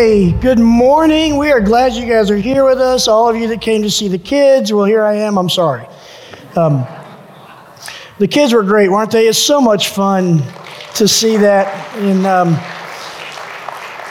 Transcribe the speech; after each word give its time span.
Hey, 0.00 0.30
good 0.30 0.60
morning. 0.60 1.38
We 1.38 1.50
are 1.50 1.60
glad 1.60 1.94
you 1.94 2.06
guys 2.06 2.30
are 2.30 2.36
here 2.36 2.64
with 2.64 2.78
us. 2.78 3.08
All 3.08 3.28
of 3.28 3.34
you 3.34 3.48
that 3.48 3.60
came 3.60 3.82
to 3.82 3.90
see 3.90 4.06
the 4.06 4.16
kids, 4.16 4.72
well, 4.72 4.84
here 4.84 5.02
I 5.02 5.14
am. 5.14 5.36
I'm 5.36 5.48
sorry. 5.48 5.88
Um, 6.54 6.86
the 8.18 8.28
kids 8.28 8.52
were 8.52 8.62
great, 8.62 8.92
weren't 8.92 9.10
they? 9.10 9.26
It's 9.26 9.40
so 9.40 9.60
much 9.60 9.88
fun 9.88 10.40
to 10.94 11.08
see 11.08 11.36
that. 11.38 11.96
And, 11.96 12.24
um, 12.26 12.54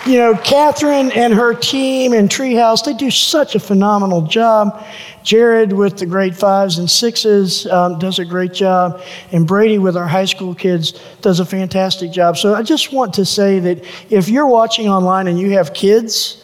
you 0.07 0.17
know, 0.17 0.35
Catherine 0.35 1.11
and 1.11 1.33
her 1.33 1.53
team 1.53 2.13
and 2.13 2.29
Treehouse, 2.29 2.83
they 2.85 2.93
do 2.93 3.11
such 3.11 3.55
a 3.55 3.59
phenomenal 3.59 4.21
job. 4.21 4.85
Jared 5.23 5.73
with 5.73 5.97
the 5.97 6.05
grade 6.05 6.35
fives 6.35 6.77
and 6.77 6.89
sixes 6.89 7.67
um, 7.67 7.99
does 7.99 8.17
a 8.17 8.23
great 8.23 8.53
job. 8.53 9.01
And 9.33 9.45
Brady 9.45 9.77
with 9.77 9.97
our 9.97 10.07
high 10.07 10.25
school 10.25 10.55
kids 10.55 10.93
does 11.21 11.41
a 11.41 11.45
fantastic 11.45 12.11
job. 12.11 12.37
So 12.37 12.55
I 12.55 12.63
just 12.63 12.93
want 12.93 13.13
to 13.15 13.25
say 13.25 13.59
that 13.59 13.83
if 14.09 14.29
you're 14.29 14.47
watching 14.47 14.87
online 14.87 15.27
and 15.27 15.37
you 15.37 15.51
have 15.51 15.73
kids, 15.73 16.43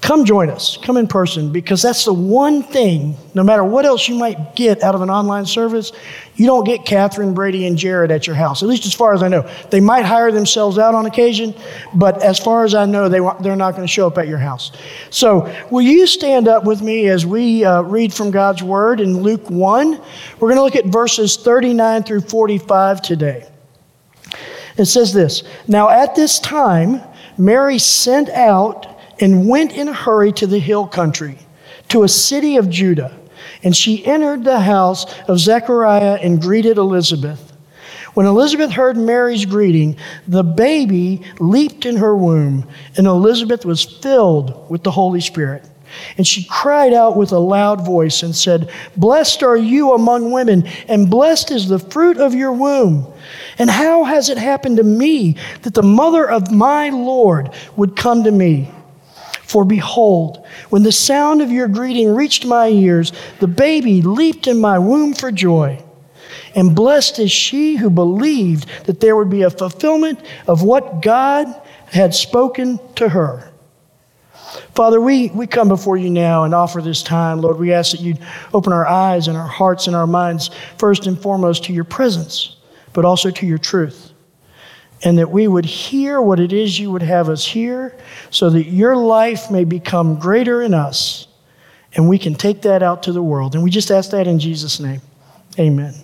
come 0.00 0.24
join 0.24 0.50
us. 0.50 0.78
Come 0.82 0.96
in 0.96 1.06
person 1.06 1.52
because 1.52 1.82
that's 1.82 2.04
the 2.04 2.12
one 2.12 2.62
thing, 2.62 3.16
no 3.34 3.42
matter 3.42 3.62
what 3.62 3.84
else 3.84 4.08
you 4.08 4.14
might 4.14 4.56
get 4.56 4.82
out 4.82 4.94
of 4.94 5.02
an 5.02 5.10
online 5.10 5.46
service, 5.46 5.92
you 6.36 6.46
don't 6.46 6.64
get 6.64 6.86
Catherine, 6.86 7.34
Brady, 7.34 7.66
and 7.66 7.76
Jared 7.76 8.10
at 8.10 8.26
your 8.26 8.34
house, 8.34 8.62
at 8.62 8.68
least 8.68 8.86
as 8.86 8.94
far 8.94 9.12
as 9.12 9.22
I 9.22 9.28
know. 9.28 9.48
They 9.70 9.80
might 9.80 10.04
hire 10.04 10.32
themselves 10.32 10.78
out 10.78 10.94
on 10.94 11.06
occasion, 11.06 11.54
but 11.94 12.22
as 12.22 12.38
far 12.38 12.64
as 12.64 12.74
I 12.74 12.86
know, 12.86 13.08
they, 13.08 13.20
they're 13.40 13.56
not 13.56 13.72
going 13.72 13.86
to 13.86 13.92
show 13.92 14.06
up 14.06 14.16
at 14.16 14.26
your 14.26 14.38
house. 14.38 14.72
So, 15.10 15.54
will 15.70 15.82
you 15.82 16.06
stand 16.06 16.48
up 16.48 16.64
with 16.64 16.80
me 16.80 17.08
as 17.08 17.26
we 17.26 17.64
uh, 17.64 17.82
read 17.82 18.14
from 18.14 18.30
God's 18.30 18.62
Word 18.62 19.00
in 19.00 19.22
Luke 19.22 19.50
1? 19.50 19.90
We're 20.38 20.48
going 20.48 20.56
to 20.56 20.62
look 20.62 20.76
at 20.76 20.86
verses 20.86 21.36
39 21.36 22.04
through 22.04 22.22
45 22.22 23.02
today. 23.02 23.46
It 24.76 24.86
says 24.86 25.12
this 25.12 25.42
Now 25.68 25.90
at 25.90 26.14
this 26.14 26.38
time, 26.40 27.02
Mary 27.36 27.78
sent 27.78 28.28
out 28.30 28.89
and 29.20 29.48
went 29.48 29.72
in 29.72 29.88
a 29.88 29.92
hurry 29.92 30.32
to 30.32 30.46
the 30.46 30.58
hill 30.58 30.86
country, 30.86 31.38
to 31.88 32.02
a 32.02 32.08
city 32.08 32.56
of 32.56 32.70
Judah. 32.70 33.16
And 33.62 33.76
she 33.76 34.04
entered 34.06 34.44
the 34.44 34.60
house 34.60 35.06
of 35.28 35.38
Zechariah 35.38 36.18
and 36.22 36.40
greeted 36.40 36.78
Elizabeth. 36.78 37.50
When 38.14 38.26
Elizabeth 38.26 38.72
heard 38.72 38.96
Mary's 38.96 39.44
greeting, 39.44 39.96
the 40.26 40.42
baby 40.42 41.22
leaped 41.38 41.86
in 41.86 41.96
her 41.96 42.16
womb, 42.16 42.66
and 42.96 43.06
Elizabeth 43.06 43.64
was 43.64 43.84
filled 43.84 44.68
with 44.68 44.82
the 44.82 44.90
Holy 44.90 45.20
Spirit. 45.20 45.64
And 46.16 46.26
she 46.26 46.44
cried 46.44 46.92
out 46.92 47.16
with 47.16 47.32
a 47.32 47.38
loud 47.38 47.84
voice 47.84 48.22
and 48.22 48.34
said, 48.34 48.70
Blessed 48.96 49.42
are 49.42 49.56
you 49.56 49.92
among 49.92 50.30
women, 50.30 50.66
and 50.88 51.10
blessed 51.10 51.50
is 51.50 51.68
the 51.68 51.78
fruit 51.78 52.16
of 52.18 52.34
your 52.34 52.52
womb. 52.52 53.06
And 53.58 53.70
how 53.70 54.04
has 54.04 54.28
it 54.28 54.38
happened 54.38 54.76
to 54.78 54.84
me 54.84 55.36
that 55.62 55.74
the 55.74 55.82
mother 55.82 56.28
of 56.28 56.50
my 56.50 56.90
Lord 56.90 57.50
would 57.76 57.96
come 57.96 58.24
to 58.24 58.30
me? 58.30 58.70
For 59.50 59.64
behold, 59.64 60.46
when 60.68 60.84
the 60.84 60.92
sound 60.92 61.42
of 61.42 61.50
your 61.50 61.66
greeting 61.66 62.14
reached 62.14 62.46
my 62.46 62.68
ears, 62.68 63.12
the 63.40 63.48
baby 63.48 64.00
leaped 64.00 64.46
in 64.46 64.60
my 64.60 64.78
womb 64.78 65.12
for 65.12 65.32
joy. 65.32 65.82
And 66.54 66.72
blessed 66.72 67.18
is 67.18 67.32
she 67.32 67.74
who 67.74 67.90
believed 67.90 68.68
that 68.84 69.00
there 69.00 69.16
would 69.16 69.28
be 69.28 69.42
a 69.42 69.50
fulfillment 69.50 70.20
of 70.46 70.62
what 70.62 71.02
God 71.02 71.48
had 71.86 72.14
spoken 72.14 72.78
to 72.94 73.08
her. 73.08 73.50
Father, 74.76 75.00
we, 75.00 75.30
we 75.30 75.48
come 75.48 75.66
before 75.66 75.96
you 75.96 76.10
now 76.10 76.44
and 76.44 76.54
offer 76.54 76.80
this 76.80 77.02
time. 77.02 77.40
Lord, 77.40 77.58
we 77.58 77.72
ask 77.72 77.90
that 77.90 78.00
you'd 78.00 78.20
open 78.54 78.72
our 78.72 78.86
eyes 78.86 79.26
and 79.26 79.36
our 79.36 79.48
hearts 79.48 79.88
and 79.88 79.96
our 79.96 80.06
minds, 80.06 80.50
first 80.78 81.08
and 81.08 81.20
foremost, 81.20 81.64
to 81.64 81.72
your 81.72 81.82
presence, 81.82 82.54
but 82.92 83.04
also 83.04 83.32
to 83.32 83.46
your 83.46 83.58
truth 83.58 84.09
and 85.02 85.18
that 85.18 85.30
we 85.30 85.48
would 85.48 85.64
hear 85.64 86.20
what 86.20 86.40
it 86.40 86.52
is 86.52 86.78
you 86.78 86.90
would 86.90 87.02
have 87.02 87.28
us 87.28 87.44
hear 87.44 87.96
so 88.30 88.50
that 88.50 88.64
your 88.64 88.96
life 88.96 89.50
may 89.50 89.64
become 89.64 90.18
greater 90.18 90.62
in 90.62 90.74
us 90.74 91.26
and 91.94 92.08
we 92.08 92.18
can 92.18 92.34
take 92.34 92.62
that 92.62 92.82
out 92.82 93.04
to 93.04 93.12
the 93.12 93.22
world. 93.22 93.54
And 93.54 93.64
we 93.64 93.70
just 93.70 93.90
ask 93.90 94.10
that 94.10 94.26
in 94.26 94.38
Jesus' 94.38 94.78
name. 94.78 95.00
Amen. 95.58 95.94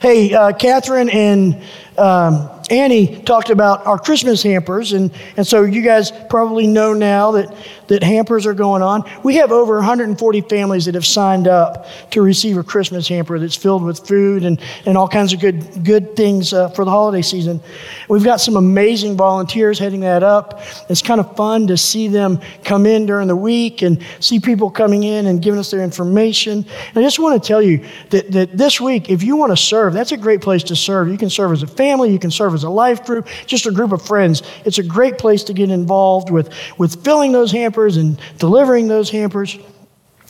Hey, 0.00 0.32
uh, 0.34 0.52
Catherine 0.52 1.08
and 1.08 1.62
um, 1.98 2.50
Annie 2.70 3.22
talked 3.22 3.50
about 3.50 3.86
our 3.86 3.98
Christmas 3.98 4.42
hampers, 4.42 4.92
and, 4.92 5.10
and 5.36 5.46
so 5.46 5.62
you 5.62 5.82
guys 5.82 6.12
probably 6.28 6.66
know 6.66 6.92
now 6.92 7.32
that, 7.32 7.54
that 7.88 8.02
hampers 8.02 8.46
are 8.46 8.54
going 8.54 8.82
on. 8.82 9.08
We 9.22 9.36
have 9.36 9.52
over 9.52 9.76
140 9.76 10.40
families 10.42 10.86
that 10.86 10.94
have 10.94 11.06
signed 11.06 11.46
up 11.48 11.86
to 12.10 12.22
receive 12.22 12.56
a 12.56 12.64
Christmas 12.64 13.08
hamper 13.08 13.38
that's 13.38 13.56
filled 13.56 13.82
with 13.82 14.06
food 14.06 14.44
and, 14.44 14.60
and 14.84 14.96
all 14.96 15.08
kinds 15.08 15.32
of 15.32 15.40
good, 15.40 15.84
good 15.84 16.16
things 16.16 16.52
uh, 16.52 16.68
for 16.70 16.84
the 16.84 16.90
holiday 16.90 17.22
season. 17.22 17.60
We've 18.08 18.24
got 18.24 18.40
some 18.40 18.56
amazing 18.56 19.16
volunteers 19.16 19.78
heading 19.78 20.00
that 20.00 20.22
up. 20.22 20.60
It's 20.88 21.02
kind 21.02 21.20
of 21.20 21.36
fun 21.36 21.66
to 21.68 21.76
see 21.76 22.08
them 22.08 22.40
come 22.64 22.86
in 22.86 23.06
during 23.06 23.28
the 23.28 23.36
week 23.36 23.82
and 23.82 24.04
see 24.20 24.40
people 24.40 24.70
coming 24.70 25.04
in 25.04 25.26
and 25.26 25.40
giving 25.40 25.60
us 25.60 25.70
their 25.70 25.82
information. 25.82 26.64
And 26.88 26.98
I 26.98 27.02
just 27.02 27.18
want 27.18 27.40
to 27.40 27.46
tell 27.46 27.62
you 27.62 27.84
that, 28.10 28.32
that 28.32 28.56
this 28.56 28.80
week, 28.80 29.10
if 29.10 29.22
you 29.22 29.36
want 29.36 29.52
to 29.52 29.56
serve, 29.56 29.92
that's 29.92 30.12
a 30.12 30.16
great 30.16 30.40
place 30.40 30.62
to 30.64 30.76
serve. 30.76 31.08
You 31.08 31.18
can 31.18 31.30
serve 31.30 31.52
as 31.52 31.62
a 31.62 31.66
family, 31.66 32.12
you 32.12 32.18
can 32.18 32.30
serve 32.30 32.54
as 32.54 32.64
a 32.64 32.70
life 32.70 33.04
group, 33.04 33.28
just 33.46 33.66
a 33.66 33.70
group 33.70 33.92
of 33.92 34.02
friends. 34.02 34.42
It's 34.64 34.78
a 34.78 34.82
great 34.82 35.18
place 35.18 35.44
to 35.44 35.52
get 35.52 35.70
involved 35.70 36.30
with, 36.30 36.52
with 36.78 37.04
filling 37.04 37.32
those 37.32 37.52
hampers 37.52 37.75
and 37.76 38.20
delivering 38.38 38.88
those 38.88 39.10
hampers. 39.10 39.58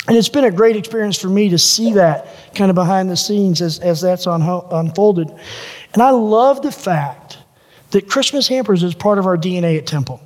And 0.09 0.17
it's 0.17 0.29
been 0.29 0.45
a 0.45 0.51
great 0.51 0.77
experience 0.77 1.19
for 1.19 1.29
me 1.29 1.49
to 1.49 1.59
see 1.59 1.95
that 1.95 2.29
kind 2.55 2.71
of 2.71 2.75
behind 2.75 3.11
the 3.11 3.17
scenes 3.17 3.61
as, 3.61 3.79
as 3.81 4.01
that's 4.01 4.27
on, 4.27 4.43
unfolded. 4.71 5.29
And 5.95 6.03
I 6.03 6.11
love 6.11 6.63
the 6.63 6.73
fact 6.73 7.39
that 7.91 8.09
Christmas 8.09 8.47
hampers 8.47 8.83
is 8.83 8.95
part 8.95 9.19
of 9.19 9.27
our 9.27 9.37
DNA 9.37 9.79
at 9.79 9.87
Temple. 9.87 10.21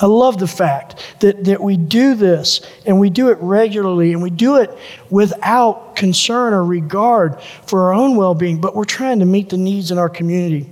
I 0.00 0.06
love 0.06 0.38
the 0.38 0.46
fact 0.46 1.16
that, 1.20 1.44
that 1.44 1.60
we 1.60 1.76
do 1.76 2.14
this 2.14 2.62
and 2.86 2.98
we 2.98 3.10
do 3.10 3.28
it 3.28 3.38
regularly 3.40 4.12
and 4.12 4.22
we 4.22 4.30
do 4.30 4.56
it 4.56 4.70
without 5.10 5.94
concern 5.94 6.54
or 6.54 6.64
regard 6.64 7.40
for 7.66 7.84
our 7.84 7.94
own 7.94 8.16
well 8.16 8.34
being, 8.34 8.60
but 8.60 8.74
we're 8.74 8.84
trying 8.84 9.18
to 9.18 9.26
meet 9.26 9.50
the 9.50 9.58
needs 9.58 9.90
in 9.90 9.98
our 9.98 10.08
community. 10.08 10.70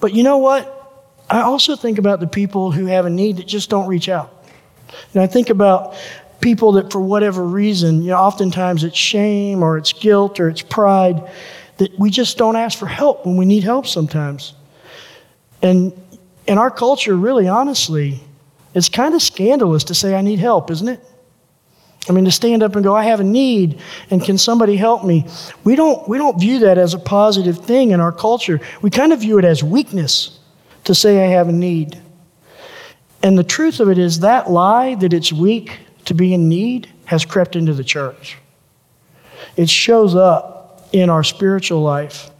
But 0.00 0.14
you 0.14 0.24
know 0.24 0.38
what? 0.38 0.76
I 1.28 1.42
also 1.42 1.76
think 1.76 1.98
about 1.98 2.18
the 2.18 2.26
people 2.26 2.72
who 2.72 2.86
have 2.86 3.06
a 3.06 3.10
need 3.10 3.36
that 3.36 3.46
just 3.46 3.70
don't 3.70 3.86
reach 3.86 4.08
out. 4.08 4.39
And 5.14 5.22
I 5.22 5.26
think 5.26 5.50
about 5.50 5.94
people 6.40 6.72
that, 6.72 6.90
for 6.90 7.00
whatever 7.00 7.44
reason, 7.44 8.02
you 8.02 8.08
know, 8.08 8.16
oftentimes 8.16 8.84
it's 8.84 8.96
shame 8.96 9.62
or 9.62 9.76
it's 9.76 9.92
guilt 9.92 10.40
or 10.40 10.48
it's 10.48 10.62
pride, 10.62 11.30
that 11.78 11.98
we 11.98 12.10
just 12.10 12.38
don't 12.38 12.56
ask 12.56 12.78
for 12.78 12.86
help 12.86 13.26
when 13.26 13.36
we 13.36 13.44
need 13.44 13.62
help 13.62 13.86
sometimes. 13.86 14.54
And 15.62 15.92
in 16.46 16.58
our 16.58 16.70
culture, 16.70 17.16
really 17.16 17.48
honestly, 17.48 18.20
it's 18.74 18.88
kind 18.88 19.14
of 19.14 19.22
scandalous 19.22 19.84
to 19.84 19.94
say, 19.94 20.14
I 20.14 20.22
need 20.22 20.38
help, 20.38 20.70
isn't 20.70 20.88
it? 20.88 21.00
I 22.08 22.12
mean, 22.12 22.24
to 22.24 22.30
stand 22.30 22.62
up 22.62 22.74
and 22.76 22.84
go, 22.84 22.94
I 22.94 23.04
have 23.04 23.20
a 23.20 23.24
need, 23.24 23.80
and 24.10 24.22
can 24.24 24.38
somebody 24.38 24.76
help 24.76 25.04
me? 25.04 25.26
We 25.64 25.76
don't, 25.76 26.08
we 26.08 26.16
don't 26.16 26.40
view 26.40 26.60
that 26.60 26.78
as 26.78 26.94
a 26.94 26.98
positive 26.98 27.58
thing 27.58 27.90
in 27.90 28.00
our 28.00 28.12
culture. 28.12 28.60
We 28.80 28.88
kind 28.88 29.12
of 29.12 29.20
view 29.20 29.38
it 29.38 29.44
as 29.44 29.62
weakness 29.62 30.38
to 30.84 30.94
say, 30.94 31.22
I 31.22 31.28
have 31.28 31.48
a 31.48 31.52
need. 31.52 32.00
And 33.22 33.38
the 33.38 33.44
truth 33.44 33.80
of 33.80 33.88
it 33.88 33.98
is 33.98 34.20
that 34.20 34.50
lie 34.50 34.94
that 34.96 35.12
it's 35.12 35.32
weak 35.32 35.80
to 36.06 36.14
be 36.14 36.32
in 36.32 36.48
need 36.48 36.88
has 37.04 37.24
crept 37.24 37.56
into 37.56 37.74
the 37.74 37.84
church. 37.84 38.38
It 39.56 39.68
shows 39.68 40.14
up 40.14 40.88
in 40.92 41.10
our 41.10 41.22
spiritual 41.22 41.82
life. 41.82 42.30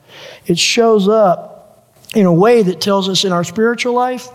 It 0.47 0.59
shows 0.59 1.09
up 1.09 1.95
in 2.15 2.27
a 2.27 2.33
way 2.33 2.63
that 2.63 2.81
tells 2.81 3.09
us 3.09 3.25
in 3.25 3.33
our 3.33 3.45
spiritual 3.45 3.95
life 3.95 4.29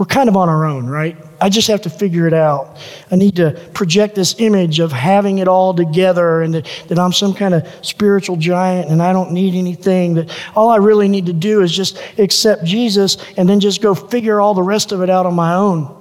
we're 0.00 0.06
kind 0.06 0.30
of 0.30 0.36
on 0.38 0.48
our 0.48 0.64
own, 0.64 0.86
right? 0.86 1.14
I 1.42 1.50
just 1.50 1.68
have 1.68 1.82
to 1.82 1.90
figure 1.90 2.26
it 2.26 2.32
out. 2.32 2.78
I 3.10 3.16
need 3.16 3.36
to 3.36 3.50
project 3.74 4.14
this 4.14 4.34
image 4.38 4.80
of 4.80 4.92
having 4.92 5.40
it 5.40 5.46
all 5.46 5.74
together 5.74 6.40
and 6.40 6.54
that, 6.54 6.84
that 6.88 6.98
I'm 6.98 7.12
some 7.12 7.34
kind 7.34 7.52
of 7.52 7.68
spiritual 7.84 8.36
giant 8.36 8.88
and 8.88 9.02
I 9.02 9.12
don't 9.12 9.32
need 9.32 9.54
anything. 9.54 10.14
That 10.14 10.34
all 10.56 10.70
I 10.70 10.76
really 10.76 11.06
need 11.06 11.26
to 11.26 11.34
do 11.34 11.60
is 11.60 11.70
just 11.70 12.02
accept 12.16 12.64
Jesus 12.64 13.18
and 13.36 13.46
then 13.46 13.60
just 13.60 13.82
go 13.82 13.94
figure 13.94 14.40
all 14.40 14.54
the 14.54 14.62
rest 14.62 14.90
of 14.90 15.02
it 15.02 15.10
out 15.10 15.26
on 15.26 15.34
my 15.34 15.52
own. 15.52 15.94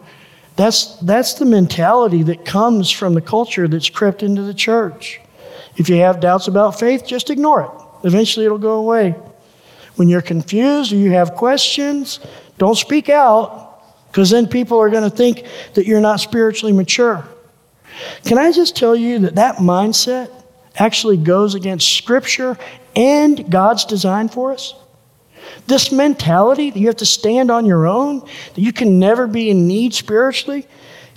That's, 0.55 0.95
that's 0.99 1.33
the 1.33 1.43
mentality 1.43 2.23
that 2.23 2.45
comes 2.45 2.89
from 2.89 3.15
the 3.15 3.21
culture 3.21 3.67
that's 3.67 3.89
crept 3.89 4.23
into 4.23 4.43
the 4.43 4.53
church. 4.53 5.19
If 5.75 5.89
you 5.89 5.97
have 5.97 6.21
doubts 6.21 6.47
about 6.47 6.79
faith, 6.79 7.05
just 7.05 7.29
ignore 7.29 7.63
it. 7.63 8.07
Eventually 8.07 8.45
it'll 8.45 8.59
go 8.59 8.75
away. 8.75 9.13
When 9.97 10.07
you're 10.07 10.21
confused 10.21 10.93
or 10.93 10.95
you 10.95 11.11
have 11.11 11.35
questions, 11.35 12.21
don't 12.57 12.77
speak 12.77 13.09
out 13.09 13.68
because 14.11 14.29
then 14.29 14.47
people 14.47 14.79
are 14.79 14.89
going 14.89 15.09
to 15.09 15.15
think 15.15 15.45
that 15.75 15.85
you're 15.85 16.01
not 16.01 16.19
spiritually 16.19 16.73
mature. 16.73 17.27
Can 18.25 18.37
I 18.37 18.51
just 18.51 18.75
tell 18.75 18.95
you 18.95 19.19
that 19.19 19.35
that 19.35 19.57
mindset 19.57 20.31
actually 20.75 21.17
goes 21.17 21.55
against 21.55 21.93
Scripture 21.93 22.57
and 22.95 23.49
God's 23.49 23.85
design 23.85 24.29
for 24.29 24.51
us? 24.51 24.73
This 25.67 25.91
mentality 25.91 26.69
that 26.69 26.79
you 26.79 26.87
have 26.87 26.97
to 26.97 27.05
stand 27.05 27.51
on 27.51 27.65
your 27.65 27.87
own, 27.87 28.19
that 28.19 28.61
you 28.61 28.73
can 28.73 28.99
never 28.99 29.27
be 29.27 29.49
in 29.49 29.67
need 29.67 29.93
spiritually, 29.93 30.67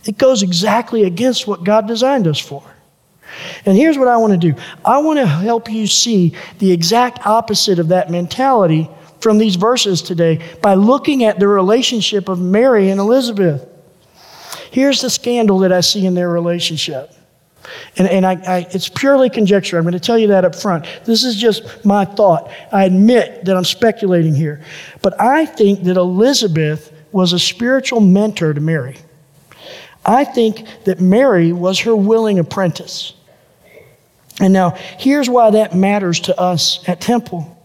it 0.05 0.19
goes 0.19 0.43
exactly 0.43 1.05
against 1.05 1.47
what 1.47 1.65
God 1.65 1.87
designed 1.87 2.27
us 2.27 2.39
for. 2.39 2.63
And 3.65 3.77
here's 3.77 3.97
what 3.97 4.09
I 4.09 4.17
want 4.17 4.33
to 4.33 4.53
do 4.53 4.61
I 4.85 4.99
want 4.99 5.19
to 5.19 5.27
help 5.27 5.71
you 5.71 5.87
see 5.87 6.35
the 6.59 6.73
exact 6.73 7.27
opposite 7.27 7.79
of 7.79 7.89
that 7.89 8.11
mentality 8.11 8.91
from 9.23 9.39
these 9.39 9.57
verses 9.57 10.03
today 10.03 10.41
by 10.61 10.75
looking 10.75 11.25
at 11.25 11.39
the 11.39 11.49
relationship 11.49 12.29
of 12.29 12.41
Mary 12.41 12.91
and 12.91 13.01
Elizabeth. 13.01 13.69
Here's 14.71 15.01
the 15.01 15.11
scandal 15.11 15.61
that 15.61 15.73
I 15.73 15.81
see 15.81 16.05
in 16.05 16.15
their 16.15 16.29
relationship. 16.31 17.13
And, 17.97 18.09
and 18.09 18.27
I, 18.27 18.33
I, 18.33 18.67
it's 18.71 18.89
purely 18.89 19.31
conjecture. 19.31 19.79
I'm 19.79 19.85
going 19.85 19.93
to 19.93 20.01
tell 20.01 20.19
you 20.19 20.29
that 20.29 20.45
up 20.45 20.55
front. 20.55 20.87
This 21.05 21.25
is 21.25 21.37
just 21.37 21.85
my 21.85 22.05
thought. 22.05 22.51
I 22.73 22.85
admit 22.85 23.45
that 23.45 23.57
I'm 23.57 23.65
speculating 23.65 24.35
here. 24.35 24.65
But 25.01 25.21
I 25.21 25.47
think 25.47 25.85
that 25.85 25.97
Elizabeth 25.97 26.93
was 27.13 27.33
a 27.33 27.39
spiritual 27.39 28.01
mentor 28.01 28.53
to 28.55 28.61
Mary. 28.61 28.97
I 30.05 30.25
think 30.25 30.67
that 30.85 31.01
Mary 31.01 31.53
was 31.53 31.81
her 31.81 31.95
willing 31.95 32.39
apprentice. 32.39 33.13
And 34.41 34.53
now, 34.53 34.71
here's 34.99 35.29
why 35.31 35.51
that 35.51 35.77
matters 35.77 36.19
to 36.21 36.41
us 36.41 36.83
at 36.89 37.01
Temple. 37.01 37.62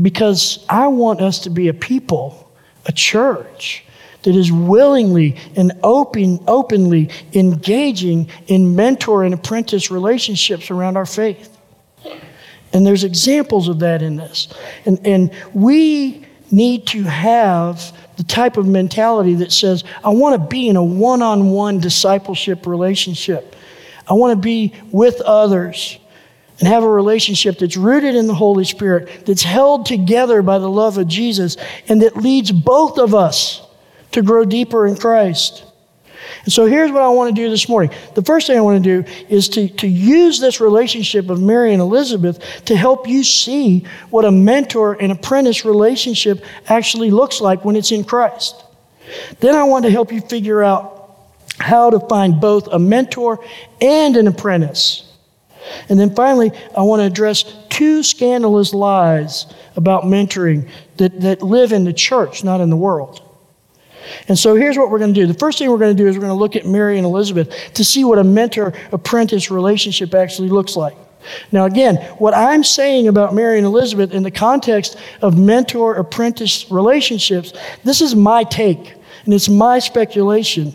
Because 0.00 0.64
I 0.68 0.88
want 0.88 1.20
us 1.20 1.40
to 1.40 1.50
be 1.50 1.68
a 1.68 1.74
people, 1.74 2.50
a 2.86 2.92
church, 2.92 3.84
that 4.22 4.34
is 4.34 4.50
willingly 4.50 5.36
and 5.56 5.72
open, 5.82 6.40
openly 6.46 7.10
engaging 7.32 8.28
in 8.46 8.74
mentor 8.74 9.24
and 9.24 9.32
apprentice 9.32 9.90
relationships 9.90 10.70
around 10.70 10.96
our 10.96 11.06
faith. 11.06 11.56
And 12.72 12.86
there's 12.86 13.04
examples 13.04 13.68
of 13.68 13.78
that 13.78 14.02
in 14.02 14.16
this. 14.16 14.48
And, 14.84 15.06
and 15.06 15.30
we 15.54 16.26
need 16.50 16.86
to 16.88 17.04
have 17.04 17.96
the 18.16 18.24
type 18.24 18.56
of 18.56 18.66
mentality 18.66 19.34
that 19.36 19.52
says, 19.52 19.84
I 20.04 20.10
want 20.10 20.40
to 20.40 20.48
be 20.48 20.68
in 20.68 20.76
a 20.76 20.84
one 20.84 21.22
on 21.22 21.50
one 21.50 21.78
discipleship 21.78 22.66
relationship. 22.66 23.54
I 24.08 24.14
want 24.14 24.32
to 24.32 24.42
be 24.42 24.74
with 24.90 25.20
others 25.20 25.98
and 26.58 26.68
have 26.68 26.82
a 26.82 26.88
relationship 26.88 27.58
that's 27.58 27.76
rooted 27.76 28.14
in 28.14 28.26
the 28.26 28.34
Holy 28.34 28.64
Spirit, 28.64 29.26
that's 29.26 29.42
held 29.42 29.86
together 29.86 30.42
by 30.42 30.58
the 30.58 30.68
love 30.68 30.98
of 30.98 31.06
Jesus, 31.06 31.56
and 31.88 32.02
that 32.02 32.16
leads 32.16 32.50
both 32.50 32.98
of 32.98 33.14
us 33.14 33.62
to 34.12 34.22
grow 34.22 34.44
deeper 34.44 34.86
in 34.86 34.96
Christ. 34.96 35.64
And 36.44 36.52
so 36.52 36.66
here's 36.66 36.90
what 36.90 37.02
I 37.02 37.08
want 37.08 37.34
to 37.34 37.42
do 37.42 37.48
this 37.50 37.68
morning. 37.68 37.90
The 38.14 38.22
first 38.22 38.46
thing 38.46 38.58
I 38.58 38.60
want 38.60 38.82
to 38.82 39.02
do 39.02 39.10
is 39.28 39.48
to, 39.50 39.68
to 39.68 39.86
use 39.86 40.40
this 40.40 40.60
relationship 40.60 41.30
of 41.30 41.40
Mary 41.40 41.72
and 41.72 41.80
Elizabeth 41.80 42.64
to 42.66 42.76
help 42.76 43.08
you 43.08 43.24
see 43.24 43.86
what 44.10 44.24
a 44.24 44.30
mentor 44.30 44.94
and 44.94 45.12
apprentice 45.12 45.64
relationship 45.64 46.44
actually 46.66 47.10
looks 47.10 47.40
like 47.40 47.64
when 47.64 47.76
it's 47.76 47.92
in 47.92 48.04
Christ. 48.04 48.64
Then 49.40 49.54
I 49.54 49.64
want 49.64 49.84
to 49.84 49.90
help 49.90 50.12
you 50.12 50.20
figure 50.20 50.62
out 50.62 50.98
how 51.58 51.90
to 51.90 52.00
find 52.00 52.40
both 52.40 52.68
a 52.68 52.78
mentor 52.78 53.44
and 53.80 54.16
an 54.16 54.28
apprentice. 54.28 55.07
And 55.88 55.98
then 55.98 56.14
finally, 56.14 56.52
I 56.76 56.82
want 56.82 57.00
to 57.00 57.06
address 57.06 57.44
two 57.68 58.02
scandalous 58.02 58.74
lies 58.74 59.46
about 59.76 60.04
mentoring 60.04 60.68
that, 60.96 61.20
that 61.20 61.42
live 61.42 61.72
in 61.72 61.84
the 61.84 61.92
church, 61.92 62.44
not 62.44 62.60
in 62.60 62.70
the 62.70 62.76
world. 62.76 63.22
And 64.28 64.38
so 64.38 64.54
here's 64.54 64.76
what 64.76 64.90
we're 64.90 64.98
going 64.98 65.12
to 65.12 65.20
do. 65.20 65.26
The 65.26 65.38
first 65.38 65.58
thing 65.58 65.70
we're 65.70 65.78
going 65.78 65.96
to 65.96 66.02
do 66.02 66.08
is 66.08 66.16
we're 66.16 66.22
going 66.22 66.32
to 66.32 66.38
look 66.38 66.56
at 66.56 66.66
Mary 66.66 66.96
and 66.96 67.04
Elizabeth 67.04 67.72
to 67.74 67.84
see 67.84 68.04
what 68.04 68.18
a 68.18 68.24
mentor 68.24 68.72
apprentice 68.92 69.50
relationship 69.50 70.14
actually 70.14 70.48
looks 70.48 70.76
like. 70.76 70.96
Now, 71.52 71.64
again, 71.64 71.96
what 72.18 72.34
I'm 72.34 72.64
saying 72.64 73.08
about 73.08 73.34
Mary 73.34 73.58
and 73.58 73.66
Elizabeth 73.66 74.12
in 74.12 74.22
the 74.22 74.30
context 74.30 74.96
of 75.20 75.38
mentor 75.38 75.96
apprentice 75.96 76.70
relationships, 76.70 77.52
this 77.84 78.00
is 78.00 78.14
my 78.14 78.44
take 78.44 78.94
and 79.24 79.34
it's 79.34 79.48
my 79.48 79.78
speculation. 79.78 80.74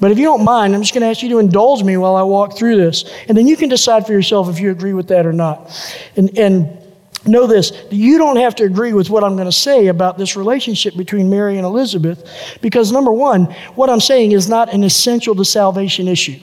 But 0.00 0.10
if 0.10 0.18
you 0.18 0.24
don't 0.24 0.44
mind, 0.44 0.74
I'm 0.74 0.82
just 0.82 0.94
going 0.94 1.02
to 1.02 1.08
ask 1.08 1.22
you 1.22 1.28
to 1.30 1.38
indulge 1.38 1.82
me 1.82 1.96
while 1.96 2.16
I 2.16 2.22
walk 2.22 2.56
through 2.56 2.76
this. 2.76 3.04
And 3.28 3.36
then 3.36 3.46
you 3.46 3.56
can 3.56 3.68
decide 3.68 4.06
for 4.06 4.12
yourself 4.12 4.48
if 4.48 4.60
you 4.60 4.70
agree 4.70 4.92
with 4.92 5.08
that 5.08 5.26
or 5.26 5.32
not. 5.32 5.70
And, 6.16 6.36
and 6.38 6.80
know 7.26 7.46
this 7.46 7.72
you 7.90 8.18
don't 8.18 8.36
have 8.36 8.54
to 8.56 8.64
agree 8.64 8.92
with 8.92 9.10
what 9.10 9.22
I'm 9.22 9.36
going 9.36 9.46
to 9.46 9.52
say 9.52 9.88
about 9.88 10.16
this 10.16 10.36
relationship 10.36 10.96
between 10.96 11.28
Mary 11.28 11.56
and 11.56 11.66
Elizabeth, 11.66 12.58
because 12.62 12.92
number 12.92 13.12
one, 13.12 13.44
what 13.74 13.90
I'm 13.90 14.00
saying 14.00 14.32
is 14.32 14.48
not 14.48 14.72
an 14.72 14.84
essential 14.84 15.34
to 15.34 15.44
salvation 15.44 16.08
issue. 16.08 16.40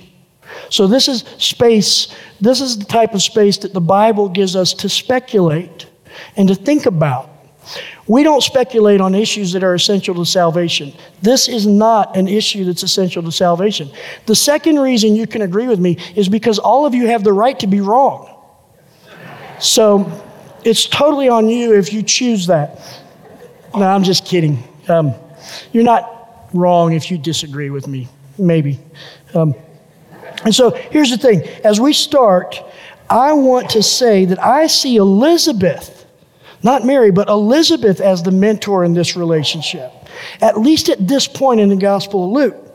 So, 0.69 0.87
this 0.87 1.07
is 1.07 1.23
space, 1.37 2.15
this 2.39 2.61
is 2.61 2.77
the 2.77 2.85
type 2.85 3.13
of 3.13 3.21
space 3.21 3.57
that 3.59 3.73
the 3.73 3.81
Bible 3.81 4.29
gives 4.29 4.55
us 4.55 4.73
to 4.75 4.89
speculate 4.89 5.87
and 6.35 6.47
to 6.47 6.55
think 6.55 6.85
about. 6.85 7.29
We 8.07 8.23
don't 8.23 8.41
speculate 8.41 9.01
on 9.01 9.15
issues 9.15 9.51
that 9.53 9.63
are 9.63 9.73
essential 9.73 10.15
to 10.15 10.25
salvation. 10.25 10.93
This 11.21 11.47
is 11.47 11.67
not 11.67 12.15
an 12.15 12.27
issue 12.27 12.65
that's 12.65 12.83
essential 12.83 13.23
to 13.23 13.31
salvation. 13.31 13.91
The 14.25 14.35
second 14.35 14.79
reason 14.79 15.15
you 15.15 15.27
can 15.27 15.41
agree 15.41 15.67
with 15.67 15.79
me 15.79 15.97
is 16.15 16.29
because 16.29 16.59
all 16.59 16.85
of 16.85 16.93
you 16.93 17.07
have 17.07 17.23
the 17.23 17.33
right 17.33 17.59
to 17.59 17.67
be 17.67 17.81
wrong. 17.81 18.33
So, 19.59 20.23
it's 20.63 20.85
totally 20.85 21.29
on 21.29 21.47
you 21.47 21.75
if 21.75 21.93
you 21.93 22.03
choose 22.03 22.47
that. 22.47 22.79
No, 23.73 23.83
I'm 23.83 24.03
just 24.03 24.25
kidding. 24.25 24.61
Um, 24.89 25.13
you're 25.71 25.85
not 25.85 26.49
wrong 26.53 26.91
if 26.91 27.09
you 27.09 27.17
disagree 27.17 27.69
with 27.69 27.87
me, 27.87 28.09
maybe. 28.37 28.79
Um, 29.33 29.55
and 30.43 30.53
so 30.53 30.71
here's 30.71 31.09
the 31.09 31.17
thing 31.17 31.43
as 31.63 31.79
we 31.79 31.93
start, 31.93 32.61
I 33.09 33.31
want 33.33 33.69
to 33.71 33.83
say 33.83 34.25
that 34.25 34.43
I 34.43 34.67
see 34.67 34.97
Elizabeth, 34.97 35.96
not 36.63 36.85
Mary, 36.85 37.11
but 37.11 37.29
Elizabeth 37.29 37.99
as 37.99 38.23
the 38.23 38.31
mentor 38.31 38.83
in 38.83 38.93
this 38.93 39.15
relationship, 39.15 39.91
at 40.41 40.59
least 40.59 40.89
at 40.89 41.07
this 41.07 41.27
point 41.27 41.59
in 41.59 41.69
the 41.69 41.75
Gospel 41.75 42.25
of 42.25 42.31
Luke. 42.31 42.66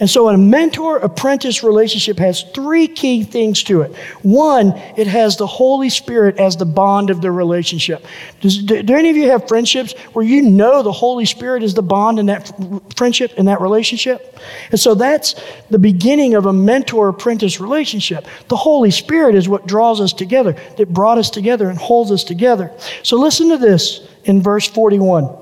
And 0.00 0.08
so 0.08 0.30
a 0.30 0.38
mentor 0.38 0.96
apprentice 0.96 1.62
relationship 1.62 2.18
has 2.18 2.42
three 2.54 2.88
key 2.88 3.22
things 3.22 3.62
to 3.64 3.82
it. 3.82 3.94
One, 4.22 4.72
it 4.96 5.06
has 5.06 5.36
the 5.36 5.46
Holy 5.46 5.90
Spirit 5.90 6.38
as 6.38 6.56
the 6.56 6.64
bond 6.64 7.10
of 7.10 7.20
the 7.20 7.30
relationship. 7.30 8.06
Does, 8.40 8.62
do, 8.62 8.82
do, 8.82 8.94
any 8.94 9.10
of 9.10 9.16
you 9.16 9.30
have 9.30 9.46
friendships 9.46 9.92
where 10.14 10.24
you 10.24 10.40
know 10.40 10.82
the 10.82 10.90
Holy 10.90 11.26
Spirit 11.26 11.62
is 11.62 11.74
the 11.74 11.82
bond 11.82 12.18
in 12.18 12.26
that 12.26 12.50
friendship, 12.96 13.34
in 13.34 13.44
that 13.44 13.60
relationship? 13.60 14.38
And 14.70 14.80
so 14.80 14.94
that's 14.94 15.34
the 15.68 15.78
beginning 15.78 16.34
of 16.34 16.46
a 16.46 16.52
mentor 16.52 17.08
apprentice 17.08 17.60
relationship. 17.60 18.26
The 18.48 18.56
Holy 18.56 18.90
Spirit 18.90 19.34
is 19.34 19.50
what 19.50 19.66
draws 19.66 20.00
us 20.00 20.14
together, 20.14 20.56
that 20.78 20.94
brought 20.94 21.18
us 21.18 21.28
together 21.28 21.68
and 21.68 21.78
holds 21.78 22.10
us 22.10 22.24
together. 22.24 22.72
So 23.02 23.18
listen 23.18 23.50
to 23.50 23.58
this 23.58 24.08
in 24.24 24.40
verse 24.40 24.66
41. 24.66 25.39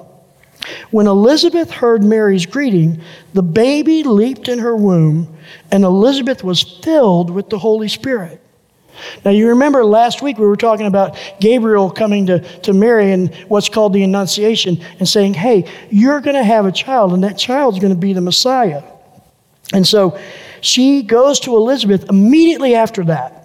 When 0.91 1.07
Elizabeth 1.07 1.71
heard 1.71 2.03
Mary's 2.03 2.47
greeting, 2.47 3.01
the 3.35 3.43
baby 3.43 4.03
leaped 4.03 4.49
in 4.49 4.59
her 4.59 4.77
womb, 4.77 5.37
and 5.71 5.85
Elizabeth 5.85 6.43
was 6.45 6.63
filled 6.63 7.31
with 7.31 7.51
the 7.51 7.59
Holy 7.59 7.89
Spirit. 7.89 8.41
Now, 9.25 9.31
you 9.31 9.49
remember 9.49 9.85
last 9.85 10.23
week 10.23 10.39
we 10.39 10.47
were 10.47 10.57
talking 10.57 10.87
about 10.87 11.17
Gabriel 11.41 11.91
coming 11.91 12.27
to, 12.27 12.41
to 12.61 12.73
Mary 12.73 13.13
and 13.13 13.35
what's 13.47 13.69
called 13.69 13.93
the 13.93 14.03
Annunciation 14.03 14.81
and 14.99 15.09
saying, 15.09 15.35
Hey, 15.35 15.71
you're 15.91 16.21
going 16.21 16.37
to 16.37 16.45
have 16.45 16.67
a 16.67 16.73
child, 16.73 17.13
and 17.13 17.23
that 17.25 17.39
child's 17.39 17.79
going 17.79 17.93
to 17.93 17.99
be 17.99 18.13
the 18.13 18.21
Messiah. 18.21 18.83
And 19.73 19.87
so 19.87 20.19
she 20.61 21.03
goes 21.03 21.41
to 21.41 21.57
Elizabeth 21.57 22.09
immediately 22.09 22.75
after 22.75 23.05
that. 23.05 23.38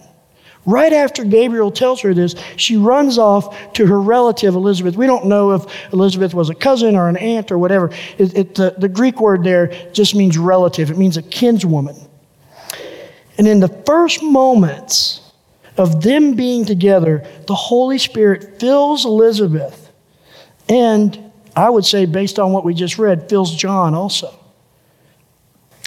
Right 0.65 0.93
after 0.93 1.25
Gabriel 1.25 1.72
tells 1.72 2.01
her 2.01 2.13
this, 2.13 2.36
she 2.55 2.77
runs 2.77 3.17
off 3.17 3.74
to 3.74 3.86
her 3.86 4.00
relative 4.00 4.55
Elizabeth. 4.55 4.96
We 4.96 5.08
don't 5.08 5.25
know 5.25 5.51
if 5.51 5.65
Elizabeth 5.91 6.34
was 6.34 6.50
a 6.50 6.55
cousin 6.55 6.96
or 6.96 7.10
an 7.10 7.17
aunt 7.17 7.51
or 7.51 7.58
whatever. 7.58 7.91
It, 8.17 8.38
it, 8.38 8.55
the, 8.55 8.74
the 8.77 8.88
Greek 8.88 9.20
word 9.20 9.43
there 9.43 9.67
just 9.91 10.15
means 10.15 10.38
relative, 10.38 10.89
it 10.89 10.98
means 10.98 11.17
a 11.17 11.22
kinswoman. 11.22 12.08
And 13.38 13.48
in 13.48 13.60
the 13.60 13.67
first 13.86 14.24
moments 14.24 15.20
of 15.77 16.03
them 16.03 16.36
being 16.36 16.65
together, 16.65 17.27
the 17.48 17.55
Holy 17.55 17.98
Spirit 17.98 18.60
fills 18.60 19.05
Elizabeth. 19.05 19.91
And 20.70 21.32
I 21.55 21.70
would 21.70 21.84
say, 21.84 22.05
based 22.05 22.39
on 22.39 22.51
what 22.53 22.63
we 22.63 22.74
just 22.74 22.98
read, 22.98 23.27
fills 23.27 23.53
John 23.53 23.93
also. 23.93 24.39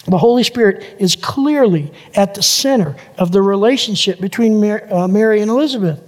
The 0.06 0.18
Holy 0.18 0.44
Spirit 0.44 0.96
is 1.00 1.16
clearly 1.16 1.92
at 2.14 2.34
the 2.34 2.42
center 2.42 2.94
of 3.18 3.32
the 3.32 3.42
relationship 3.42 4.20
between 4.20 4.62
uh, 4.64 5.08
Mary, 5.08 5.40
and 5.40 5.50
Elizabeth. 5.50 6.00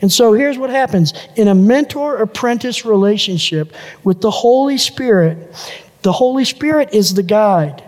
And 0.00 0.12
so 0.12 0.32
here's 0.32 0.58
what 0.58 0.70
happens 0.70 1.14
in 1.36 1.48
a 1.48 1.54
mentor 1.54 2.16
apprentice 2.16 2.84
relationship 2.84 3.72
with 4.04 4.20
the 4.20 4.30
Holy 4.30 4.76
Spirit, 4.76 5.54
the 6.02 6.12
Holy 6.12 6.44
Spirit 6.44 6.90
is 6.92 7.14
the 7.14 7.22
guide. 7.22 7.82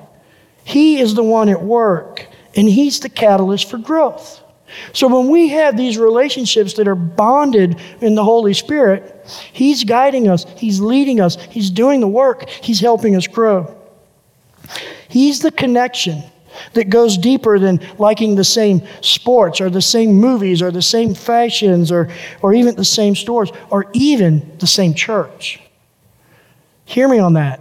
He 0.64 0.98
is 0.98 1.14
the 1.14 1.22
one 1.22 1.48
at 1.48 1.62
work, 1.62 2.26
and 2.56 2.68
He's 2.68 3.00
the 3.00 3.10
catalyst 3.10 3.68
for 3.68 3.78
growth. 3.78 4.40
So 4.92 5.08
when 5.08 5.28
we 5.28 5.48
have 5.48 5.76
these 5.76 5.98
relationships 5.98 6.74
that 6.74 6.88
are 6.88 6.94
bonded 6.94 7.78
in 8.00 8.14
the 8.14 8.24
Holy 8.24 8.54
Spirit, 8.54 9.28
He's 9.52 9.84
guiding 9.84 10.28
us, 10.28 10.46
He's 10.56 10.80
leading 10.80 11.20
us, 11.20 11.36
He's 11.50 11.70
doing 11.70 12.00
the 12.00 12.08
work, 12.08 12.48
He's 12.48 12.80
helping 12.80 13.14
us 13.14 13.26
grow. 13.26 13.76
He's 15.14 15.38
the 15.38 15.52
connection 15.52 16.24
that 16.72 16.90
goes 16.90 17.16
deeper 17.16 17.60
than 17.60 17.78
liking 17.98 18.34
the 18.34 18.42
same 18.42 18.82
sports 19.00 19.60
or 19.60 19.70
the 19.70 19.80
same 19.80 20.14
movies 20.14 20.60
or 20.60 20.72
the 20.72 20.82
same 20.82 21.14
fashions 21.14 21.92
or, 21.92 22.08
or 22.42 22.52
even 22.52 22.74
the 22.74 22.84
same 22.84 23.14
stores 23.14 23.52
or 23.70 23.86
even 23.92 24.56
the 24.58 24.66
same 24.66 24.92
church. 24.92 25.60
Hear 26.84 27.06
me 27.06 27.20
on 27.20 27.34
that. 27.34 27.60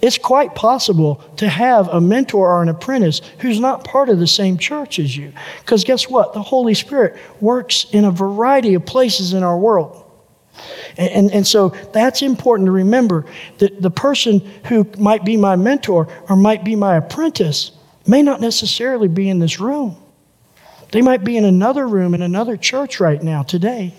It's 0.00 0.16
quite 0.16 0.54
possible 0.54 1.16
to 1.36 1.46
have 1.46 1.88
a 1.88 2.00
mentor 2.00 2.48
or 2.48 2.62
an 2.62 2.70
apprentice 2.70 3.20
who's 3.40 3.60
not 3.60 3.84
part 3.84 4.08
of 4.08 4.18
the 4.18 4.26
same 4.26 4.56
church 4.56 4.98
as 4.98 5.14
you. 5.14 5.30
Because 5.60 5.84
guess 5.84 6.08
what? 6.08 6.32
The 6.32 6.40
Holy 6.40 6.72
Spirit 6.72 7.18
works 7.38 7.84
in 7.92 8.06
a 8.06 8.10
variety 8.10 8.72
of 8.72 8.86
places 8.86 9.34
in 9.34 9.42
our 9.42 9.58
world. 9.58 10.03
And, 10.96 11.10
and, 11.10 11.32
and, 11.32 11.46
so 11.46 11.70
that's 11.92 12.22
important 12.22 12.66
to 12.66 12.72
remember 12.72 13.26
that 13.58 13.82
the 13.82 13.90
person 13.90 14.40
who 14.66 14.86
might 14.98 15.24
be 15.24 15.36
my 15.36 15.56
mentor 15.56 16.08
or 16.28 16.36
might 16.36 16.64
be 16.64 16.76
my 16.76 16.96
apprentice 16.96 17.72
may 18.06 18.22
not 18.22 18.40
necessarily 18.40 19.08
be 19.08 19.28
in 19.28 19.38
this 19.38 19.58
room. 19.58 19.96
They 20.92 21.02
might 21.02 21.24
be 21.24 21.36
in 21.36 21.44
another 21.44 21.88
room 21.88 22.14
in 22.14 22.22
another 22.22 22.56
church 22.56 23.00
right 23.00 23.20
now 23.20 23.42
today. 23.42 23.94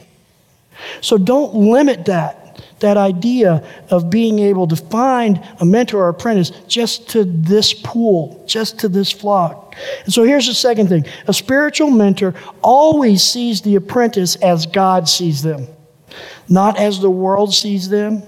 So 1.02 1.18
don't 1.18 1.54
limit 1.54 2.06
that, 2.06 2.62
that 2.80 2.98
idea 2.98 3.68
of 3.90 4.10
being 4.10 4.40
able 4.40 4.68
to 4.68 4.76
find 4.76 5.42
a 5.60 5.66
mentor 5.66 6.04
or 6.04 6.10
apprentice 6.10 6.52
just 6.68 7.10
to 7.10 7.24
this 7.24 7.74
pool, 7.74 8.44
just 8.48 8.80
to 8.80 8.90
this 8.90 9.12
flock. 9.12 9.76
And 10.06 10.14
so 10.14 10.24
here's 10.24 10.48
the 10.48 10.54
second 10.54 10.88
thing 10.88 11.06
a 11.28 11.34
spiritual 11.34 11.92
mentor 11.92 12.34
always 12.62 13.24
sees 13.24 13.62
the 13.62 13.76
apprentice 13.76 14.36
as 14.38 14.66
God 14.66 15.10
sees 15.10 15.42
them, 15.42 15.68
not 16.50 16.78
as 16.78 17.00
the 17.00 17.10
world 17.10 17.54
sees 17.54 17.90
them 17.90 18.24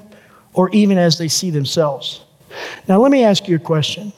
or 0.54 0.70
even 0.72 0.98
as 0.98 1.18
they 1.18 1.28
see 1.28 1.50
themselves. 1.50 2.24
Now, 2.88 3.00
let 3.00 3.12
me 3.12 3.24
ask 3.24 3.48
you 3.48 3.56
a 3.56 3.60
question. 3.60 4.14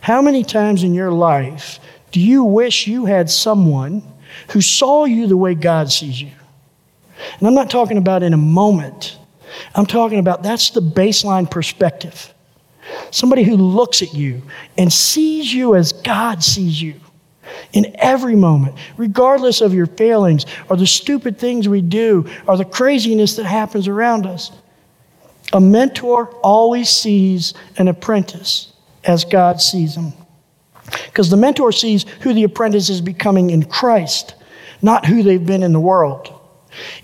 How 0.00 0.22
many 0.22 0.44
times 0.44 0.82
in 0.82 0.94
your 0.94 1.10
life 1.10 1.78
do 2.12 2.20
you 2.20 2.44
wish 2.44 2.86
you 2.86 3.06
had 3.06 3.30
someone 3.30 4.02
who 4.50 4.60
saw 4.60 5.04
you 5.04 5.26
the 5.26 5.36
way 5.36 5.54
God 5.54 5.90
sees 5.90 6.20
you? 6.20 6.30
And 7.38 7.46
I'm 7.46 7.54
not 7.54 7.70
talking 7.70 7.98
about 7.98 8.22
in 8.22 8.32
a 8.32 8.38
moment. 8.38 9.18
I'm 9.74 9.86
talking 9.86 10.18
about 10.18 10.42
that's 10.42 10.70
the 10.70 10.80
baseline 10.80 11.50
perspective. 11.50 12.32
Somebody 13.10 13.42
who 13.44 13.56
looks 13.56 14.02
at 14.02 14.14
you 14.14 14.42
and 14.76 14.92
sees 14.92 15.52
you 15.52 15.76
as 15.76 15.92
God 15.92 16.42
sees 16.42 16.80
you 16.80 16.94
in 17.72 17.94
every 17.98 18.34
moment, 18.34 18.76
regardless 18.96 19.60
of 19.60 19.74
your 19.74 19.86
failings 19.86 20.46
or 20.68 20.76
the 20.76 20.86
stupid 20.86 21.38
things 21.38 21.68
we 21.68 21.80
do 21.80 22.28
or 22.46 22.56
the 22.56 22.64
craziness 22.64 23.36
that 23.36 23.44
happens 23.44 23.88
around 23.88 24.26
us. 24.26 24.52
A 25.52 25.60
mentor 25.60 26.26
always 26.42 26.88
sees 26.88 27.54
an 27.76 27.88
apprentice 27.88 28.72
as 29.04 29.24
God 29.24 29.60
sees 29.60 29.94
them. 29.94 30.12
Because 31.06 31.30
the 31.30 31.36
mentor 31.36 31.72
sees 31.72 32.04
who 32.20 32.32
the 32.32 32.44
apprentice 32.44 32.88
is 32.88 33.00
becoming 33.00 33.50
in 33.50 33.64
Christ, 33.64 34.34
not 34.82 35.06
who 35.06 35.22
they've 35.22 35.44
been 35.44 35.62
in 35.62 35.72
the 35.72 35.80
world. 35.80 36.40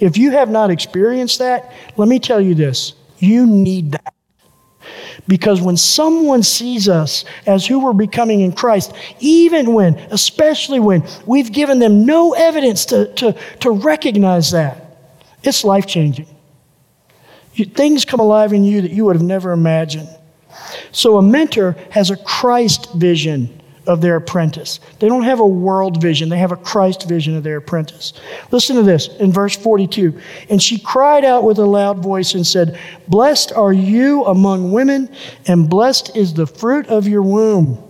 If 0.01 0.17
you 0.17 0.31
have 0.33 0.49
not 0.49 0.71
experienced 0.71 1.39
that, 1.39 1.73
let 1.97 2.09
me 2.09 2.19
tell 2.19 2.41
you 2.41 2.55
this 2.55 2.95
you 3.19 3.47
need 3.47 3.93
that. 3.93 3.96
Because 5.29 5.61
when 5.61 5.77
someone 5.77 6.43
sees 6.43 6.89
us 6.89 7.25
as 7.47 7.67
who 7.67 7.81
we're 7.81 7.93
becoming 7.93 8.41
in 8.41 8.53
Christ, 8.53 8.93
even 9.19 9.75
when, 9.75 9.97
especially 10.11 10.79
when 10.79 11.05
we've 11.27 11.51
given 11.51 11.79
them 11.79 12.07
no 12.07 12.33
evidence 12.35 12.85
to, 12.87 13.13
to, 13.15 13.33
to 13.61 13.71
recognize 13.71 14.53
that, 14.53 14.99
it's 15.43 15.65
life 15.65 15.87
changing. 15.87 16.27
Things 17.55 18.05
come 18.05 18.21
alive 18.21 18.53
in 18.53 18.65
you 18.65 18.83
that 18.83 18.91
you 18.91 19.05
would 19.07 19.17
have 19.17 19.25
never 19.25 19.53
imagined. 19.53 20.09
So 20.93 21.17
a 21.17 21.23
mentor 21.23 21.77
has 21.91 22.11
a 22.11 22.17
Christ 22.17 22.93
vision 22.95 23.61
of 23.87 24.01
their 24.01 24.17
apprentice. 24.17 24.81
They 24.99 25.09
don't 25.09 25.25
have 25.25 25.41
a 25.41 25.47
world 25.47 26.01
vision, 26.01 26.29
they 26.29 26.39
have 26.39 26.53
a 26.53 26.57
Christ 26.57 27.09
vision 27.09 27.37
of 27.37 27.43
their 27.43 27.59
apprentice. 27.59 28.13
Listen 28.51 28.77
to 28.77 28.83
this 28.83 29.09
in 29.19 29.33
verse 29.33 29.57
42. 29.57 30.21
And 30.51 30.63
she 30.63 30.79
cried 30.79 31.25
out 31.25 31.45
with 31.45 31.59
a 31.59 31.67
loud 31.67 31.99
voice 31.99 32.35
and 32.35 32.47
said, 32.47 32.79
Blessed 33.09 33.53
are 33.53 33.73
you 33.73 34.25
among 34.25 34.73
women, 34.73 35.15
and 35.47 35.71
blessed 35.71 36.17
is 36.17 36.35
the 36.35 36.47
fruit 36.47 36.87
of 36.89 37.07
your 37.07 37.23
womb. 37.23 37.83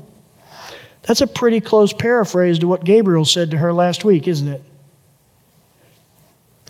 That's 1.02 1.20
a 1.20 1.26
pretty 1.26 1.60
close 1.60 1.92
paraphrase 1.92 2.58
to 2.58 2.68
what 2.68 2.84
Gabriel 2.84 3.24
said 3.24 3.52
to 3.52 3.58
her 3.58 3.72
last 3.72 4.04
week, 4.04 4.26
isn't 4.26 4.48
it? 4.48 4.62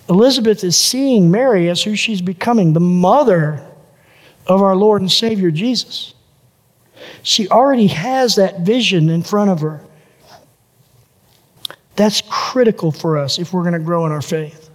Elizabeth 0.09 0.62
is 0.62 0.76
seeing 0.76 1.30
Mary 1.30 1.68
as 1.68 1.83
who 1.83 1.97
she's 1.97 2.21
becoming, 2.21 2.73
the 2.73 2.80
mother 2.80 3.66
of 4.47 4.62
our 4.62 4.76
Lord 4.76 5.00
and 5.00 5.11
Savior 5.11 5.50
Jesus. 5.50 6.14
She 7.23 7.49
already 7.49 7.88
has 7.88 8.37
that 8.37 8.61
vision 8.61 9.09
in 9.11 9.23
front 9.23 9.50
of 9.50 9.61
her. 9.61 9.83
That's 11.97 12.23
critical 12.29 12.93
for 12.93 13.19
us 13.19 13.38
if 13.38 13.53
we're 13.53 13.62
going 13.62 13.73
to 13.73 13.79
grow 13.79 14.07
in 14.07 14.12
our 14.12 14.23
faith. 14.23 14.71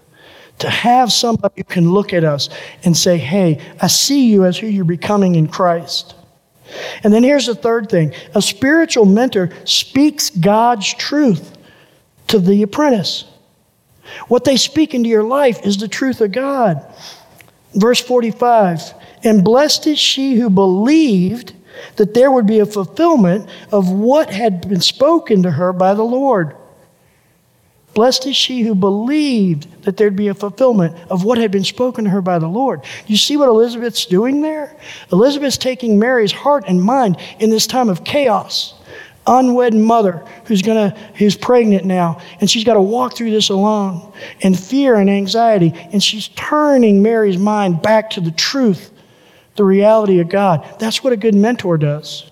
To 0.59 0.69
have 0.69 1.11
somebody 1.11 1.55
who 1.57 1.63
can 1.63 1.91
look 1.91 2.13
at 2.13 2.23
us 2.23 2.49
and 2.83 2.95
say, 2.95 3.17
Hey, 3.17 3.61
I 3.81 3.87
see 3.87 4.27
you 4.27 4.45
as 4.45 4.57
who 4.57 4.67
you're 4.67 4.85
becoming 4.85 5.35
in 5.35 5.47
Christ. 5.47 6.15
And 7.03 7.13
then 7.13 7.23
here's 7.23 7.47
the 7.47 7.55
third 7.55 7.89
thing 7.89 8.13
a 8.35 8.41
spiritual 8.41 9.05
mentor 9.05 9.51
speaks 9.65 10.29
God's 10.29 10.93
truth 10.93 11.57
to 12.27 12.39
the 12.39 12.63
apprentice. 12.63 13.25
What 14.27 14.43
they 14.43 14.57
speak 14.57 14.93
into 14.93 15.09
your 15.09 15.23
life 15.23 15.65
is 15.65 15.77
the 15.77 15.87
truth 15.87 16.21
of 16.21 16.31
God. 16.31 16.83
Verse 17.73 17.99
45 17.99 18.93
And 19.23 19.43
blessed 19.43 19.87
is 19.87 19.99
she 19.99 20.35
who 20.35 20.49
believed 20.49 21.53
that 21.95 22.13
there 22.13 22.31
would 22.31 22.45
be 22.45 22.59
a 22.59 22.65
fulfillment 22.65 23.49
of 23.71 23.89
what 23.91 24.29
had 24.29 24.67
been 24.67 24.81
spoken 24.81 25.43
to 25.43 25.51
her 25.51 25.73
by 25.73 25.93
the 25.93 26.03
Lord. 26.03 26.55
Blessed 27.93 28.27
is 28.27 28.35
she 28.35 28.61
who 28.61 28.73
believed 28.73 29.83
that 29.83 29.97
there'd 29.97 30.15
be 30.15 30.29
a 30.29 30.33
fulfillment 30.33 30.95
of 31.09 31.25
what 31.25 31.37
had 31.37 31.51
been 31.51 31.63
spoken 31.63 32.05
to 32.05 32.09
her 32.09 32.21
by 32.21 32.39
the 32.39 32.47
Lord. 32.47 32.81
You 33.05 33.17
see 33.17 33.35
what 33.35 33.49
Elizabeth's 33.49 34.05
doing 34.05 34.41
there? 34.41 34.75
Elizabeth's 35.11 35.57
taking 35.57 35.99
Mary's 35.99 36.31
heart 36.31 36.63
and 36.67 36.81
mind 36.81 37.17
in 37.39 37.49
this 37.49 37.67
time 37.67 37.89
of 37.89 38.05
chaos. 38.05 38.75
Unwed 39.27 39.73
mother 39.73 40.25
who's 40.45 40.61
gonna 40.61 40.97
who's 41.15 41.35
pregnant 41.35 41.85
now, 41.85 42.19
and 42.39 42.49
she's 42.49 42.63
got 42.63 42.73
to 42.73 42.81
walk 42.81 43.15
through 43.15 43.29
this 43.29 43.49
alone, 43.49 44.11
and 44.41 44.59
fear 44.59 44.95
and 44.95 45.11
anxiety, 45.11 45.73
and 45.91 46.01
she's 46.01 46.29
turning 46.29 47.03
Mary's 47.03 47.37
mind 47.37 47.83
back 47.83 48.09
to 48.11 48.21
the 48.21 48.31
truth 48.31 48.89
the 49.55 49.63
reality 49.63 50.19
of 50.19 50.29
God. 50.29 50.65
That's 50.79 51.03
what 51.03 51.13
a 51.13 51.17
good 51.17 51.35
mentor 51.35 51.77
does. 51.77 52.29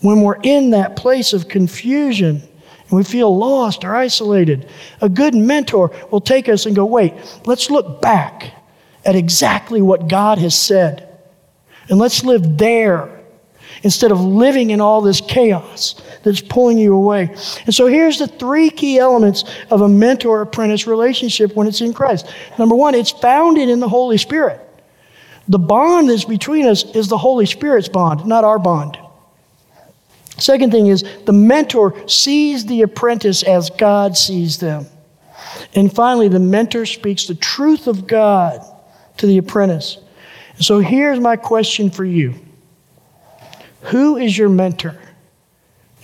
When 0.00 0.22
we're 0.22 0.40
in 0.42 0.70
that 0.70 0.96
place 0.96 1.32
of 1.32 1.48
confusion 1.48 2.42
and 2.88 2.90
we 2.90 3.02
feel 3.02 3.36
lost 3.36 3.84
or 3.84 3.94
isolated, 3.94 4.68
a 5.00 5.08
good 5.08 5.34
mentor 5.34 5.92
will 6.10 6.20
take 6.20 6.48
us 6.48 6.66
and 6.66 6.76
go, 6.76 6.84
wait, 6.84 7.14
let's 7.46 7.70
look 7.70 8.00
back 8.00 8.52
at 9.04 9.16
exactly 9.16 9.80
what 9.80 10.08
God 10.08 10.38
has 10.38 10.58
said. 10.58 11.08
And 11.88 11.98
let's 11.98 12.24
live 12.24 12.58
there 12.58 13.16
instead 13.82 14.10
of 14.10 14.20
living 14.20 14.70
in 14.70 14.80
all 14.80 15.00
this 15.00 15.20
chaos 15.20 16.00
that's 16.22 16.40
pulling 16.40 16.78
you 16.78 16.94
away. 16.94 17.34
And 17.66 17.74
so 17.74 17.86
here's 17.86 18.18
the 18.18 18.26
three 18.26 18.70
key 18.70 18.98
elements 18.98 19.44
of 19.70 19.82
a 19.82 19.88
mentor 19.88 20.40
apprentice 20.40 20.86
relationship 20.86 21.54
when 21.54 21.66
it's 21.66 21.80
in 21.80 21.92
Christ. 21.92 22.26
Number 22.58 22.74
one, 22.74 22.94
it's 22.94 23.10
founded 23.10 23.68
in 23.68 23.80
the 23.80 23.88
Holy 23.88 24.18
Spirit. 24.18 24.65
The 25.48 25.58
bond 25.58 26.10
that's 26.10 26.24
between 26.24 26.66
us 26.66 26.84
is 26.94 27.08
the 27.08 27.18
Holy 27.18 27.46
Spirit's 27.46 27.88
bond, 27.88 28.26
not 28.26 28.44
our 28.44 28.58
bond. 28.58 28.98
Second 30.38 30.70
thing 30.70 30.88
is 30.88 31.04
the 31.24 31.32
mentor 31.32 32.08
sees 32.08 32.66
the 32.66 32.82
apprentice 32.82 33.42
as 33.42 33.70
God 33.70 34.16
sees 34.16 34.58
them. 34.58 34.86
And 35.74 35.92
finally, 35.92 36.28
the 36.28 36.40
mentor 36.40 36.84
speaks 36.86 37.26
the 37.26 37.34
truth 37.34 37.86
of 37.86 38.06
God 38.06 38.60
to 39.18 39.26
the 39.26 39.38
apprentice. 39.38 39.98
So 40.58 40.78
here's 40.78 41.20
my 41.20 41.36
question 41.36 41.90
for 41.90 42.04
you 42.04 42.34
Who 43.82 44.16
is 44.16 44.36
your 44.36 44.48
mentor 44.48 44.98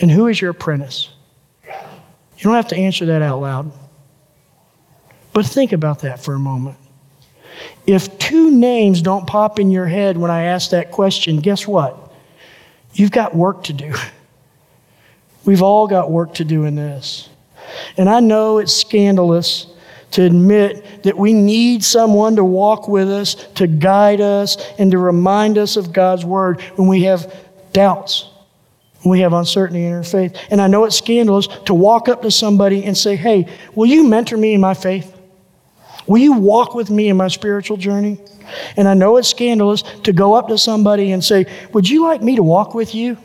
and 0.00 0.10
who 0.10 0.28
is 0.28 0.40
your 0.40 0.50
apprentice? 0.50 1.10
You 1.64 2.44
don't 2.44 2.54
have 2.54 2.68
to 2.68 2.76
answer 2.76 3.06
that 3.06 3.22
out 3.22 3.40
loud, 3.40 3.72
but 5.32 5.46
think 5.46 5.72
about 5.72 6.00
that 6.00 6.20
for 6.20 6.34
a 6.34 6.38
moment. 6.38 6.76
If 7.86 8.18
two 8.18 8.50
names 8.50 9.02
don't 9.02 9.26
pop 9.26 9.58
in 9.58 9.70
your 9.70 9.86
head 9.86 10.16
when 10.16 10.30
I 10.30 10.44
ask 10.44 10.70
that 10.70 10.90
question, 10.90 11.38
guess 11.38 11.66
what? 11.66 12.12
You've 12.94 13.10
got 13.10 13.34
work 13.34 13.64
to 13.64 13.72
do. 13.72 13.94
We've 15.44 15.62
all 15.62 15.88
got 15.88 16.10
work 16.10 16.34
to 16.34 16.44
do 16.44 16.64
in 16.64 16.76
this. 16.76 17.28
And 17.96 18.08
I 18.08 18.20
know 18.20 18.58
it's 18.58 18.72
scandalous 18.72 19.66
to 20.12 20.22
admit 20.22 21.02
that 21.02 21.16
we 21.16 21.32
need 21.32 21.82
someone 21.82 22.36
to 22.36 22.44
walk 22.44 22.86
with 22.86 23.10
us, 23.10 23.34
to 23.54 23.66
guide 23.66 24.20
us, 24.20 24.56
and 24.78 24.90
to 24.92 24.98
remind 24.98 25.58
us 25.58 25.76
of 25.76 25.92
God's 25.92 26.24
word 26.24 26.60
when 26.76 26.86
we 26.86 27.02
have 27.04 27.34
doubts, 27.72 28.28
when 29.02 29.12
we 29.12 29.20
have 29.20 29.32
uncertainty 29.32 29.84
in 29.84 29.92
our 29.92 30.02
faith. 30.02 30.36
And 30.50 30.60
I 30.60 30.66
know 30.66 30.84
it's 30.84 30.98
scandalous 30.98 31.48
to 31.64 31.74
walk 31.74 32.08
up 32.08 32.22
to 32.22 32.30
somebody 32.30 32.84
and 32.84 32.96
say, 32.96 33.16
Hey, 33.16 33.48
will 33.74 33.86
you 33.86 34.06
mentor 34.06 34.36
me 34.36 34.52
in 34.52 34.60
my 34.60 34.74
faith? 34.74 35.18
Will 36.06 36.18
you 36.18 36.32
walk 36.32 36.74
with 36.74 36.90
me 36.90 37.08
in 37.08 37.16
my 37.16 37.28
spiritual 37.28 37.76
journey? 37.76 38.20
And 38.76 38.88
I 38.88 38.94
know 38.94 39.16
it's 39.16 39.28
scandalous 39.28 39.82
to 40.02 40.12
go 40.12 40.34
up 40.34 40.48
to 40.48 40.58
somebody 40.58 41.12
and 41.12 41.22
say, 41.24 41.46
Would 41.72 41.88
you 41.88 42.02
like 42.02 42.22
me 42.22 42.36
to 42.36 42.42
walk 42.42 42.74
with 42.74 42.94
you 42.94 43.16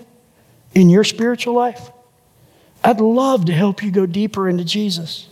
in 0.74 0.90
your 0.90 1.04
spiritual 1.04 1.56
life? 1.56 1.92
I'd 2.84 3.02
love 3.02 3.46
to 3.46 3.54
help 3.54 3.84
you 3.84 3.92
go 3.92 4.06
deeper 4.06 4.48
into 4.48 4.64
Jesus. 4.64 5.28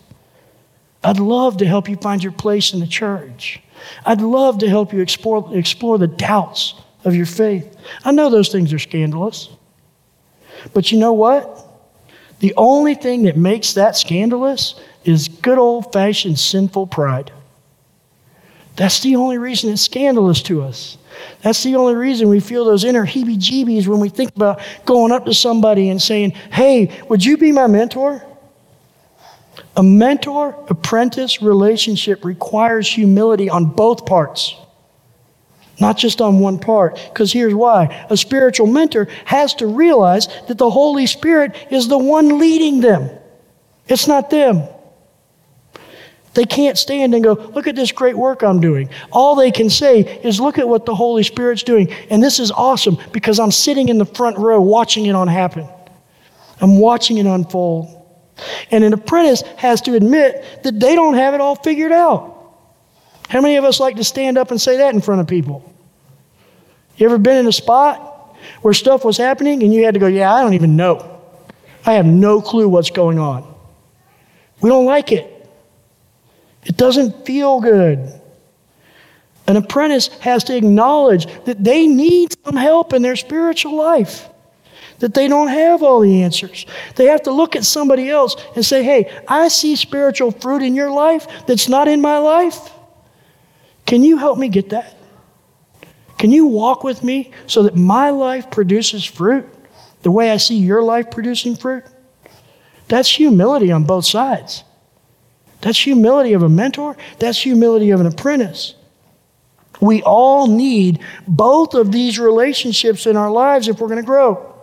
I'd 1.04 1.20
love 1.20 1.58
to 1.58 1.68
help 1.68 1.88
you 1.88 1.96
find 1.98 2.24
your 2.24 2.32
place 2.32 2.74
in 2.74 2.80
the 2.80 2.88
church. 2.88 3.62
I'd 4.06 4.22
love 4.22 4.60
to 4.60 4.70
help 4.70 4.92
you 4.92 5.02
explore, 5.02 5.56
explore 5.56 6.00
the 6.00 6.08
doubts 6.08 6.74
of 7.04 7.16
your 7.16 7.28
faith. 7.28 7.78
I 8.04 8.12
know 8.12 8.30
those 8.30 8.50
things 8.50 8.74
are 8.74 8.80
scandalous. 8.80 9.50
But 10.74 10.92
you 10.92 10.98
know 10.98 11.14
what? 11.14 11.62
The 12.40 12.54
only 12.58 12.96
thing 12.96 13.24
that 13.24 13.38
makes 13.38 13.74
that 13.74 13.96
scandalous 13.96 14.76
is 15.04 15.28
good 15.28 15.60
old 15.60 15.94
fashioned 15.94 16.40
sinful 16.40 16.88
pride. 16.88 17.32
That's 18.76 19.00
the 19.00 19.16
only 19.16 19.38
reason 19.38 19.72
it's 19.72 19.82
scandalous 19.82 20.42
to 20.44 20.62
us. 20.64 20.98
That's 21.42 21.64
the 21.64 21.76
only 21.76 21.96
reason 21.96 22.28
we 22.28 22.42
feel 22.42 22.66
those 22.66 22.84
inner 22.84 23.06
heebie 23.06 23.38
jeebies 23.38 23.88
when 23.88 24.00
we 24.00 24.10
think 24.10 24.36
about 24.36 24.60
going 24.86 25.12
up 25.12 25.26
to 25.26 25.34
somebody 25.34 25.90
and 25.90 26.02
saying, 26.02 26.32
Hey, 26.32 27.02
would 27.08 27.24
you 27.24 27.38
be 27.38 27.52
my 27.52 27.68
mentor? 27.68 28.24
A 29.78 29.84
mentor 29.84 30.56
apprentice 30.70 31.42
relationship 31.42 32.26
requires 32.26 32.90
humility 32.90 33.50
on 33.50 33.66
both 33.66 34.06
parts, 34.06 34.56
not 35.80 35.98
just 35.98 36.22
on 36.22 36.40
one 36.40 36.60
part. 36.60 36.96
Because 37.10 37.32
here's 37.32 37.54
why 37.54 38.06
a 38.10 38.18
spiritual 38.18 38.68
mentor 38.68 39.08
has 39.26 39.54
to 39.56 39.68
realize 39.68 40.28
that 40.48 40.58
the 40.58 40.70
Holy 40.70 41.08
Spirit 41.08 41.56
is 41.72 41.88
the 41.88 41.98
one 41.98 42.40
leading 42.40 42.82
them, 42.82 43.10
it's 43.88 44.08
not 44.08 44.30
them. 44.30 44.68
They 46.36 46.46
can't 46.46 46.78
stand 46.78 47.16
and 47.16 47.24
go, 47.24 47.34
Look 47.34 47.66
at 47.66 47.76
this 47.76 47.92
great 47.92 48.16
work 48.16 48.44
I'm 48.44 48.60
doing. 48.60 48.90
All 49.12 49.36
they 49.36 49.52
can 49.52 49.70
say 49.70 50.02
is, 50.22 50.40
Look 50.40 50.60
at 50.60 50.68
what 50.68 50.86
the 50.86 50.94
Holy 50.94 51.24
Spirit's 51.24 51.64
doing. 51.64 51.92
And 52.10 52.22
this 52.22 52.40
is 52.40 52.52
awesome 52.52 52.98
because 53.12 53.40
I'm 53.40 53.52
sitting 53.52 53.90
in 53.90 53.98
the 53.98 54.06
front 54.06 54.38
row 54.38 54.62
watching 54.62 55.06
it 55.06 55.16
on 55.16 55.28
happen. 55.28 55.68
I'm 56.62 56.78
watching 56.80 57.18
it 57.18 57.26
unfold. 57.26 57.92
And 58.70 58.84
an 58.84 58.94
apprentice 58.94 59.42
has 59.58 59.80
to 59.82 59.96
admit 59.96 60.44
that 60.64 60.80
they 60.80 60.94
don't 60.94 61.14
have 61.14 61.34
it 61.34 61.42
all 61.42 61.56
figured 61.56 61.94
out. 61.94 62.34
How 63.30 63.42
many 63.42 63.56
of 63.56 63.64
us 63.64 63.80
like 63.80 63.96
to 63.96 64.04
stand 64.04 64.38
up 64.38 64.52
and 64.52 64.62
say 64.62 64.78
that 64.78 64.94
in 64.94 65.02
front 65.02 65.22
of 65.22 65.28
people? 65.28 65.74
You 66.98 67.06
ever 67.08 67.18
been 67.18 67.38
in 67.38 67.48
a 67.48 67.54
spot 67.54 68.36
where 68.62 68.74
stuff 68.74 69.06
was 69.06 69.18
happening 69.18 69.64
and 69.64 69.74
you 69.74 69.86
had 69.86 69.94
to 69.94 70.00
go, 70.02 70.08
Yeah, 70.08 70.34
I 70.34 70.42
don't 70.42 70.54
even 70.54 70.76
know. 70.76 71.22
I 71.86 71.94
have 71.94 72.06
no 72.06 72.42
clue 72.42 72.68
what's 72.68 72.90
going 72.90 73.20
on. 73.20 73.54
We 74.60 74.70
don't 74.70 74.86
like 74.86 75.14
it. 75.14 75.32
It 76.66 76.78
doesn't 76.78 77.26
feel 77.26 77.62
good. 77.62 78.22
An 79.48 79.58
apprentice 79.58 80.08
has 80.20 80.44
to 80.46 80.58
acknowledge 80.58 81.28
that 81.46 81.64
they 81.64 81.86
need 81.86 82.36
some 82.44 82.56
help 82.56 82.94
in 82.94 83.04
their 83.04 83.16
spiritual 83.16 83.76
life, 83.76 84.28
that 85.00 85.14
they 85.14 85.28
don't 85.28 85.50
have 85.50 85.84
all 85.84 86.00
the 86.00 86.24
answers. 86.24 86.66
They 86.96 87.06
have 87.06 87.24
to 87.24 87.32
look 87.32 87.56
at 87.56 87.64
somebody 87.64 88.10
else 88.10 88.36
and 88.56 88.66
say, 88.66 88.84
Hey, 88.84 89.12
I 89.28 89.50
see 89.50 89.76
spiritual 89.76 90.32
fruit 90.32 90.64
in 90.64 90.74
your 90.74 90.90
life 90.90 91.28
that's 91.46 91.70
not 91.70 91.88
in 91.88 92.02
my 92.02 92.18
life. 92.18 92.72
Can 93.86 94.04
you 94.04 94.18
help 94.18 94.40
me 94.40 94.50
get 94.50 94.70
that? 94.70 94.96
Can 96.18 96.32
you 96.32 96.48
walk 96.48 96.84
with 96.84 97.04
me 97.04 97.32
so 97.46 97.64
that 97.64 97.76
my 97.76 98.10
life 98.10 98.50
produces 98.50 99.06
fruit 99.06 99.46
the 100.02 100.10
way 100.10 100.32
I 100.32 100.38
see 100.38 100.58
your 100.58 100.82
life 100.82 101.12
producing 101.12 101.56
fruit? 101.56 101.84
That's 102.88 103.10
humility 103.10 103.72
on 103.72 103.84
both 103.84 104.06
sides. 104.06 104.64
That's 105.62 105.80
humility 105.80 106.34
of 106.34 106.44
a 106.44 106.50
mentor, 106.50 106.96
that's 107.20 107.42
humility 107.42 107.92
of 107.92 108.02
an 108.02 108.08
apprentice. 108.08 108.76
We 109.82 110.02
all 110.04 110.48
need 110.48 111.00
both 111.28 111.74
of 111.74 111.92
these 111.92 112.20
relationships 112.20 113.06
in 113.06 113.18
our 113.18 113.32
lives 113.32 113.68
if 113.68 113.80
we're 113.80 113.88
going 113.88 114.02
to 114.02 114.06
grow. 114.06 114.54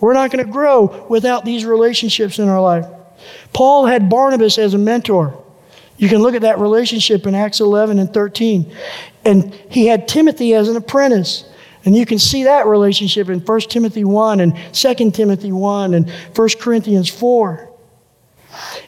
We're 0.00 0.14
not 0.14 0.30
going 0.30 0.44
to 0.44 0.50
grow 0.50 1.06
without 1.08 1.44
these 1.44 1.64
relationships 1.64 2.38
in 2.38 2.48
our 2.48 2.60
life. 2.60 2.86
Paul 3.52 3.86
had 3.86 4.08
Barnabas 4.08 4.58
as 4.58 4.74
a 4.74 4.78
mentor. 4.78 5.38
You 5.96 6.08
can 6.08 6.22
look 6.22 6.34
at 6.34 6.42
that 6.42 6.58
relationship 6.58 7.26
in 7.26 7.34
Acts 7.34 7.60
11 7.60 7.98
and 7.98 8.12
13. 8.12 8.74
And 9.24 9.54
he 9.70 9.86
had 9.86 10.08
Timothy 10.08 10.54
as 10.54 10.68
an 10.68 10.76
apprentice. 10.76 11.44
And 11.84 11.96
you 11.96 12.06
can 12.06 12.18
see 12.18 12.44
that 12.44 12.66
relationship 12.66 13.28
in 13.28 13.40
1 13.40 13.60
Timothy 13.62 14.04
1 14.04 14.40
and 14.40 14.56
2 14.72 15.10
Timothy 15.12 15.52
1 15.52 15.94
and 15.94 16.10
1 16.10 16.48
Corinthians 16.60 17.08
4. 17.08 17.71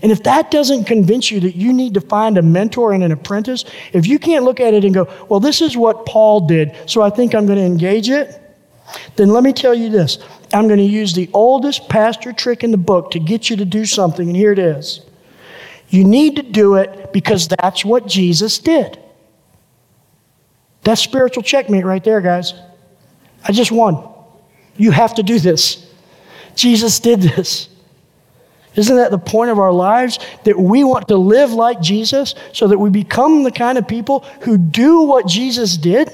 And 0.03 0.13
if 0.13 0.23
that 0.25 0.51
doesn't 0.51 0.85
convince 0.85 1.31
you 1.31 1.41
that 1.41 1.57
you 1.57 1.73
need 1.73 1.95
to 1.95 2.01
find 2.01 2.37
a 2.37 2.43
mentor 2.43 2.93
and 2.93 3.03
an 3.03 3.13
apprentice, 3.13 3.65
if 3.93 4.07
you 4.07 4.19
can't 4.19 4.45
look 4.45 4.61
at 4.61 4.75
it 4.75 4.85
and 4.85 4.93
go, 4.95 5.09
well, 5.29 5.41
this 5.41 5.61
is 5.61 5.77
what 5.77 6.07
Paul 6.07 6.47
did, 6.47 6.75
so 6.87 7.03
I 7.03 7.11
think 7.11 7.35
I'm 7.35 7.47
going 7.47 7.59
to 7.59 7.65
engage 7.65 8.11
it, 8.11 8.41
then 9.17 9.31
let 9.31 9.43
me 9.43 9.53
tell 9.53 9.75
you 9.75 9.89
this. 9.89 10.19
I'm 10.53 10.67
going 10.69 10.79
to 10.79 10.85
use 10.85 11.15
the 11.15 11.31
oldest 11.33 11.89
pastor 11.89 12.33
trick 12.33 12.63
in 12.63 12.71
the 12.71 12.77
book 12.77 13.11
to 13.13 13.19
get 13.19 13.51
you 13.51 13.57
to 13.57 13.65
do 13.65 13.85
something, 13.85 14.29
and 14.29 14.37
here 14.37 14.53
it 14.53 14.59
is. 14.59 15.01
You 15.89 16.05
need 16.05 16.37
to 16.37 16.43
do 16.43 16.75
it 16.77 17.13
because 17.13 17.49
that's 17.49 17.85
what 17.85 18.07
Jesus 18.07 18.59
did. 18.59 18.99
That's 20.83 21.01
spiritual 21.01 21.43
checkmate 21.43 21.85
right 21.85 22.05
there, 22.05 22.21
guys. 22.21 22.53
I 23.43 23.53
just 23.53 23.73
won. 23.73 24.07
You 24.77 24.91
have 24.91 25.15
to 25.15 25.23
do 25.23 25.39
this. 25.39 25.91
Jesus 26.55 27.01
did 27.01 27.23
this. 27.23 27.69
Isn't 28.77 28.97
that 28.97 29.11
the 29.11 29.19
point 29.19 29.51
of 29.51 29.59
our 29.59 29.73
lives? 29.73 30.19
That 30.45 30.59
we 30.59 30.85
want 30.85 31.09
to 31.09 31.17
live 31.17 31.53
like 31.53 31.81
Jesus 31.81 32.35
so 32.53 32.67
that 32.69 32.79
we 32.79 32.91
become 32.91 33.43
the 33.43 33.53
kind 33.53 33.79
of 33.79 33.87
people 33.87 34.21
who 34.41 34.59
do 34.59 35.03
what 35.03 35.27
Jesus 35.27 35.77
did? 35.77 36.11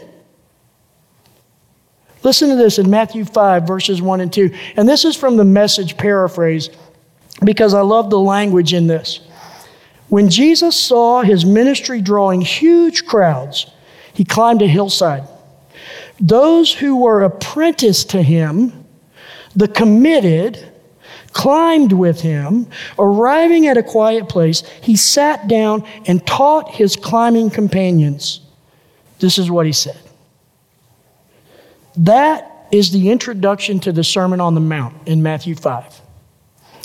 Listen 2.23 2.51
to 2.51 2.57
this 2.57 2.79
in 2.79 2.91
Matthew 2.91 3.25
5, 3.25 3.67
verses 3.67 4.03
1 4.03 4.21
and 4.21 4.33
2. 4.33 4.55
And 4.77 4.89
this 4.89 5.05
is 5.05 5.17
from 5.17 5.37
the 5.37 5.45
message 5.45 5.97
paraphrase 5.97 6.69
because 7.43 7.73
I 7.73 7.81
love 7.81 8.11
the 8.11 8.19
language 8.19 8.75
in 8.75 8.87
this. 8.87 9.21
When 10.09 10.29
Jesus 10.29 10.77
saw 10.77 11.23
his 11.23 11.47
ministry 11.47 12.03
drawing 12.03 12.41
huge 12.43 13.07
crowds, 13.07 13.71
he 14.13 14.25
climbed 14.25 14.61
a 14.61 14.67
hillside. 14.67 15.23
Those 16.21 16.75
who 16.75 16.97
were 16.97 17.23
apprenticed 17.23 18.11
to 18.11 18.23
him, 18.23 18.85
the 19.57 19.69
committed, 19.69 20.70
climbed 21.33 21.93
with 21.93 22.21
him. 22.21 22.67
Arriving 22.99 23.67
at 23.67 23.77
a 23.77 23.83
quiet 23.83 24.29
place, 24.29 24.63
he 24.83 24.97
sat 24.97 25.49
down 25.49 25.85
and 26.07 26.27
taught 26.27 26.71
his 26.71 26.97
climbing 26.97 27.51
companions. 27.51 28.41
This 29.19 29.39
is 29.39 29.51
what 29.51 29.67
he 29.67 29.73
said. 29.73 30.01
That 31.97 32.69
is 32.73 32.93
the 32.93 33.11
introduction 33.11 33.81
to 33.81 33.93
the 33.93 34.05
Sermon 34.05 34.41
on 34.41 34.55
the 34.55 34.61
Mount 34.61 34.95
in 35.07 35.23
Matthew 35.23 35.55
5. 35.55 36.01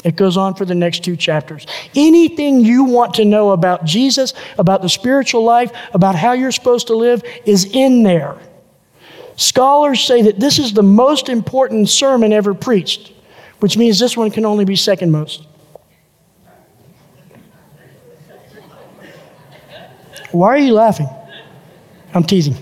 It 0.04 0.16
goes 0.16 0.38
on 0.38 0.54
for 0.54 0.66
the 0.66 0.76
next 0.76 1.04
two 1.04 1.16
chapters. 1.16 1.66
Anything 1.96 2.60
you 2.60 2.84
want 2.84 3.16
to 3.16 3.26
know 3.26 3.52
about 3.52 3.86
Jesus, 3.86 4.34
about 4.60 4.84
the 4.84 4.90
spiritual 4.90 5.44
life, 5.44 5.72
about 5.94 6.16
how 6.16 6.34
you're 6.34 6.52
supposed 6.52 6.88
to 6.88 6.96
live, 6.96 7.24
is 7.46 7.66
in 7.66 8.04
there. 8.04 8.38
Scholars 9.36 10.02
say 10.02 10.22
that 10.22 10.40
this 10.40 10.60
is 10.60 10.74
the 10.74 10.84
most 10.84 11.28
important 11.28 11.90
sermon 11.90 12.32
ever 12.34 12.54
preached 12.54 13.15
which 13.60 13.78
means 13.78 14.00
this 14.00 14.18
one 14.18 14.32
can 14.32 14.46
only 14.46 14.66
be 14.66 14.76
second 14.76 15.12
most. 15.12 15.46
Why 20.32 20.50
are 20.50 20.58
you 20.58 20.74
laughing? 20.74 21.08
I'm 22.14 22.24
teasing. 22.24 22.56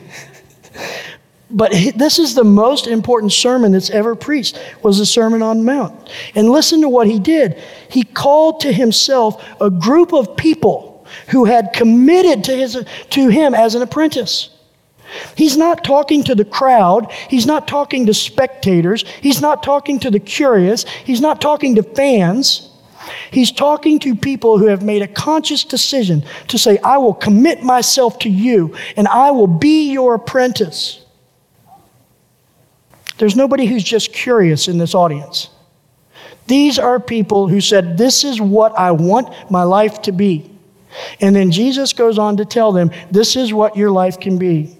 but 1.50 1.72
this 1.96 2.20
is 2.20 2.36
the 2.36 2.44
most 2.44 2.88
important 2.88 3.32
sermon 3.32 3.72
that's 3.72 3.90
ever 3.90 4.16
preached 4.16 4.60
was 4.82 4.98
the 4.98 5.06
sermon 5.06 5.42
on 5.42 5.64
mount 5.64 6.10
and 6.36 6.50
listen 6.50 6.82
to 6.82 6.90
what 6.90 7.08
he 7.08 7.20
did 7.20 7.62
he 7.90 8.04
called 8.04 8.60
to 8.62 8.72
himself 8.72 9.44
a 9.62 9.70
group 9.70 10.14
of 10.14 10.36
people 10.36 11.06
who 11.28 11.46
had 11.46 11.72
committed 11.74 12.44
to, 12.44 12.56
his, 12.56 12.84
to 13.12 13.30
him 13.30 13.54
as 13.54 13.76
an 13.76 13.82
apprentice 13.82 14.50
He's 15.36 15.58
not 15.58 15.84
talking 15.84 16.24
to 16.26 16.36
the 16.36 16.46
crowd. 16.46 17.12
He's 17.30 17.46
not 17.46 17.68
talking 17.68 18.06
to 18.06 18.14
spectators. 18.14 19.04
He's 19.22 19.42
not 19.42 19.64
talking 19.64 20.00
to 20.00 20.12
the 20.12 20.20
curious. 20.20 20.84
He's 20.84 21.22
not 21.22 21.42
talking 21.42 21.76
to 21.76 21.84
fans. 21.84 22.70
He's 23.32 23.52
talking 23.52 24.00
to 24.00 24.16
people 24.16 24.58
who 24.58 24.68
have 24.68 24.84
made 24.84 25.02
a 25.02 25.08
conscious 25.08 25.64
decision 25.64 26.24
to 26.48 26.58
say, 26.58 26.78
I 26.80 26.98
will 26.98 27.14
commit 27.14 27.64
myself 27.64 28.20
to 28.20 28.30
you 28.30 28.76
and 28.96 29.08
I 29.08 29.32
will 29.32 29.48
be 29.48 29.92
your 29.92 30.16
apprentice. 30.16 31.04
There's 33.18 33.36
nobody 33.36 33.66
who's 33.66 33.84
just 33.84 34.14
curious 34.14 34.68
in 34.68 34.78
this 34.78 34.96
audience. 34.96 35.50
These 36.48 36.78
are 36.80 37.00
people 37.00 37.48
who 37.48 37.62
said, 37.62 37.98
This 37.98 38.24
is 38.24 38.42
what 38.42 38.78
I 38.78 38.92
want 38.92 39.34
my 39.50 39.64
life 39.64 40.02
to 40.04 40.12
be. 40.12 40.50
And 41.20 41.36
then 41.36 41.52
Jesus 41.52 41.94
goes 41.94 42.18
on 42.18 42.38
to 42.38 42.46
tell 42.46 42.72
them, 42.72 42.92
This 43.12 43.36
is 43.36 43.54
what 43.54 43.78
your 43.78 43.92
life 43.92 44.20
can 44.20 44.38
be. 44.38 44.78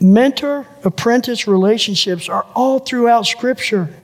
Mentor 0.00 0.66
apprentice 0.82 1.46
relationships 1.46 2.28
are 2.28 2.46
all 2.54 2.78
throughout 2.78 3.26
Scripture. 3.26 3.94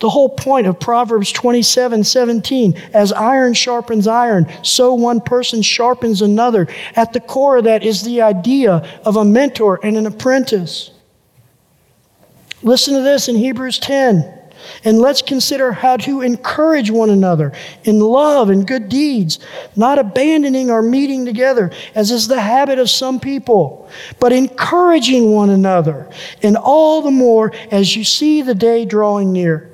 The 0.00 0.10
whole 0.10 0.30
point 0.30 0.66
of 0.66 0.80
Proverbs 0.80 1.30
27 1.30 2.02
17, 2.02 2.74
as 2.92 3.12
iron 3.12 3.54
sharpens 3.54 4.08
iron, 4.08 4.50
so 4.62 4.94
one 4.94 5.20
person 5.20 5.62
sharpens 5.62 6.22
another. 6.22 6.66
At 6.96 7.12
the 7.12 7.20
core 7.20 7.58
of 7.58 7.64
that 7.64 7.84
is 7.84 8.02
the 8.02 8.22
idea 8.22 9.00
of 9.04 9.16
a 9.16 9.24
mentor 9.24 9.78
and 9.82 9.96
an 9.96 10.06
apprentice. 10.06 10.90
Listen 12.62 12.94
to 12.94 13.00
this 13.00 13.28
in 13.28 13.36
Hebrews 13.36 13.78
10. 13.78 14.41
And 14.84 14.98
let's 14.98 15.22
consider 15.22 15.72
how 15.72 15.96
to 15.98 16.20
encourage 16.20 16.90
one 16.90 17.10
another 17.10 17.52
in 17.84 18.00
love 18.00 18.50
and 18.50 18.66
good 18.66 18.88
deeds, 18.88 19.38
not 19.76 19.98
abandoning 19.98 20.70
our 20.70 20.82
meeting 20.82 21.24
together, 21.24 21.70
as 21.94 22.10
is 22.10 22.28
the 22.28 22.40
habit 22.40 22.78
of 22.78 22.90
some 22.90 23.20
people, 23.20 23.88
but 24.20 24.32
encouraging 24.32 25.32
one 25.32 25.50
another, 25.50 26.10
and 26.42 26.56
all 26.56 27.02
the 27.02 27.10
more 27.10 27.52
as 27.70 27.96
you 27.96 28.04
see 28.04 28.42
the 28.42 28.54
day 28.54 28.84
drawing 28.84 29.32
near. 29.32 29.70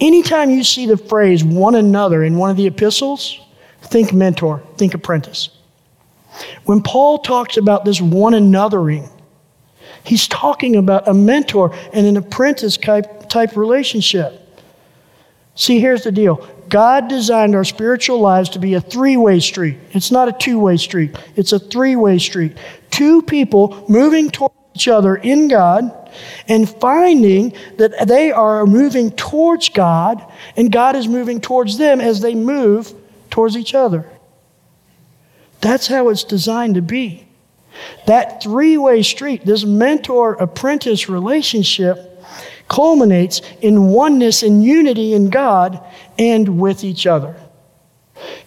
Anytime 0.00 0.50
you 0.50 0.64
see 0.64 0.86
the 0.86 0.96
phrase 0.96 1.44
one 1.44 1.76
another 1.76 2.24
in 2.24 2.36
one 2.36 2.50
of 2.50 2.56
the 2.56 2.66
epistles, 2.66 3.38
think 3.82 4.12
mentor, 4.12 4.62
think 4.76 4.94
apprentice. 4.94 5.50
When 6.64 6.82
Paul 6.82 7.18
talks 7.18 7.56
about 7.56 7.84
this 7.84 8.00
one 8.00 8.32
anothering, 8.32 9.08
he's 10.04 10.26
talking 10.26 10.76
about 10.76 11.06
a 11.06 11.14
mentor 11.14 11.74
and 11.92 12.06
an 12.06 12.16
apprentice 12.16 12.76
type, 12.76 13.21
type 13.32 13.56
relationship. 13.56 14.38
See, 15.54 15.80
here's 15.80 16.04
the 16.04 16.12
deal 16.12 16.46
God 16.68 17.08
designed 17.08 17.54
our 17.54 17.64
spiritual 17.64 18.20
lives 18.20 18.50
to 18.50 18.58
be 18.58 18.74
a 18.74 18.80
three 18.80 19.16
way 19.16 19.40
street. 19.40 19.78
It's 19.90 20.12
not 20.12 20.28
a 20.28 20.32
two 20.32 20.58
way 20.58 20.76
street, 20.76 21.16
it's 21.34 21.52
a 21.52 21.58
three 21.58 21.96
way 21.96 22.18
street. 22.18 22.56
Two 22.90 23.22
people 23.22 23.84
moving 23.88 24.30
toward 24.30 24.52
each 24.74 24.86
other 24.86 25.16
in 25.16 25.48
God 25.48 26.10
and 26.46 26.68
finding 26.68 27.54
that 27.78 28.06
they 28.06 28.30
are 28.32 28.66
moving 28.66 29.10
towards 29.10 29.70
God 29.70 30.24
and 30.56 30.70
God 30.70 30.94
is 30.94 31.08
moving 31.08 31.40
towards 31.40 31.78
them 31.78 32.00
as 32.00 32.20
they 32.20 32.34
move 32.34 32.92
towards 33.30 33.56
each 33.56 33.74
other. 33.74 34.10
That's 35.62 35.86
how 35.86 36.10
it's 36.10 36.24
designed 36.24 36.74
to 36.74 36.82
be. 36.82 37.26
That 38.06 38.42
three 38.42 38.76
way 38.76 39.02
street, 39.02 39.46
this 39.46 39.64
mentor 39.64 40.34
apprentice 40.34 41.08
relationship, 41.08 42.11
culminates 42.68 43.40
in 43.60 43.88
oneness 43.88 44.42
and 44.42 44.64
unity 44.64 45.14
in 45.14 45.30
God 45.30 45.84
and 46.18 46.60
with 46.60 46.84
each 46.84 47.06
other. 47.06 47.36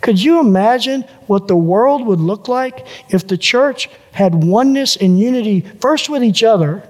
Could 0.01 0.21
you 0.21 0.39
imagine 0.39 1.01
what 1.27 1.47
the 1.47 1.55
world 1.55 2.05
would 2.05 2.19
look 2.19 2.47
like 2.47 2.85
if 3.09 3.27
the 3.27 3.37
church 3.37 3.89
had 4.11 4.43
oneness 4.43 4.95
and 4.95 5.19
unity 5.19 5.61
first 5.61 6.09
with 6.09 6.23
each 6.23 6.43
other 6.43 6.87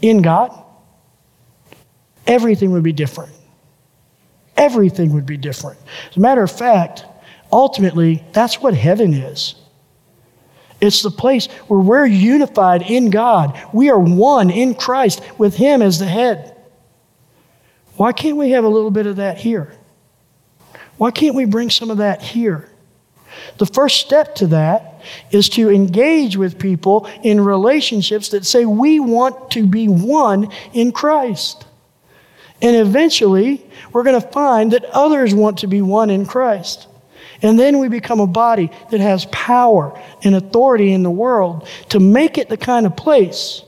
in 0.00 0.22
God? 0.22 0.50
Everything 2.26 2.72
would 2.72 2.82
be 2.82 2.92
different. 2.92 3.32
Everything 4.56 5.12
would 5.12 5.26
be 5.26 5.36
different. 5.36 5.78
As 6.10 6.16
a 6.16 6.20
matter 6.20 6.42
of 6.42 6.50
fact, 6.50 7.04
ultimately, 7.52 8.24
that's 8.32 8.60
what 8.60 8.74
heaven 8.74 9.12
is. 9.12 9.54
It's 10.80 11.02
the 11.02 11.10
place 11.10 11.46
where 11.68 11.80
we're 11.80 12.06
unified 12.06 12.82
in 12.82 13.10
God. 13.10 13.58
We 13.72 13.90
are 13.90 13.98
one 13.98 14.50
in 14.50 14.74
Christ 14.74 15.22
with 15.38 15.56
Him 15.56 15.82
as 15.82 15.98
the 15.98 16.06
head. 16.06 16.54
Why 17.96 18.12
can't 18.12 18.36
we 18.36 18.50
have 18.50 18.64
a 18.64 18.68
little 18.68 18.90
bit 18.90 19.06
of 19.06 19.16
that 19.16 19.38
here? 19.38 19.72
Why 20.98 21.10
can't 21.10 21.34
we 21.34 21.44
bring 21.44 21.70
some 21.70 21.90
of 21.90 21.98
that 21.98 22.22
here? 22.22 22.68
The 23.58 23.66
first 23.66 24.00
step 24.00 24.34
to 24.36 24.46
that 24.48 25.02
is 25.30 25.48
to 25.50 25.70
engage 25.70 26.36
with 26.36 26.58
people 26.58 27.08
in 27.22 27.40
relationships 27.40 28.30
that 28.30 28.44
say 28.44 28.64
we 28.64 29.00
want 29.00 29.50
to 29.52 29.66
be 29.66 29.88
one 29.88 30.50
in 30.72 30.92
Christ. 30.92 31.66
And 32.62 32.76
eventually, 32.76 33.64
we're 33.92 34.02
going 34.02 34.20
to 34.20 34.28
find 34.28 34.72
that 34.72 34.84
others 34.86 35.34
want 35.34 35.58
to 35.58 35.66
be 35.66 35.82
one 35.82 36.10
in 36.10 36.24
Christ. 36.24 36.86
And 37.42 37.58
then 37.58 37.78
we 37.78 37.88
become 37.88 38.20
a 38.20 38.26
body 38.26 38.70
that 38.90 39.00
has 39.00 39.26
power 39.26 40.00
and 40.22 40.34
authority 40.34 40.92
in 40.92 41.02
the 41.02 41.10
world 41.10 41.68
to 41.90 42.00
make 42.00 42.38
it 42.38 42.48
the 42.48 42.56
kind 42.56 42.86
of 42.86 42.96
place 42.96 43.62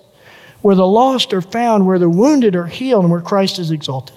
where 0.62 0.74
the 0.74 0.86
lost 0.86 1.32
are 1.32 1.40
found, 1.40 1.86
where 1.86 1.98
the 1.98 2.08
wounded 2.08 2.56
are 2.56 2.66
healed, 2.66 3.04
and 3.04 3.12
where 3.12 3.20
Christ 3.20 3.58
is 3.58 3.70
exalted. 3.70 4.16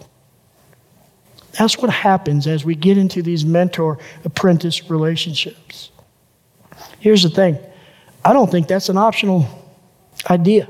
That's 1.58 1.78
what 1.78 1.92
happens 1.92 2.48
as 2.48 2.64
we 2.64 2.76
get 2.76 2.98
into 2.98 3.22
these 3.22 3.46
mentor 3.46 4.00
apprentice 4.24 4.90
relationships. 4.90 5.92
Here's 7.00 7.24
the 7.24 7.30
thing 7.30 7.60
I 8.24 8.34
don't 8.34 8.50
think 8.50 8.68
that's 8.68 8.90
an 8.90 8.98
optional 8.98 9.48
idea. 10.30 10.70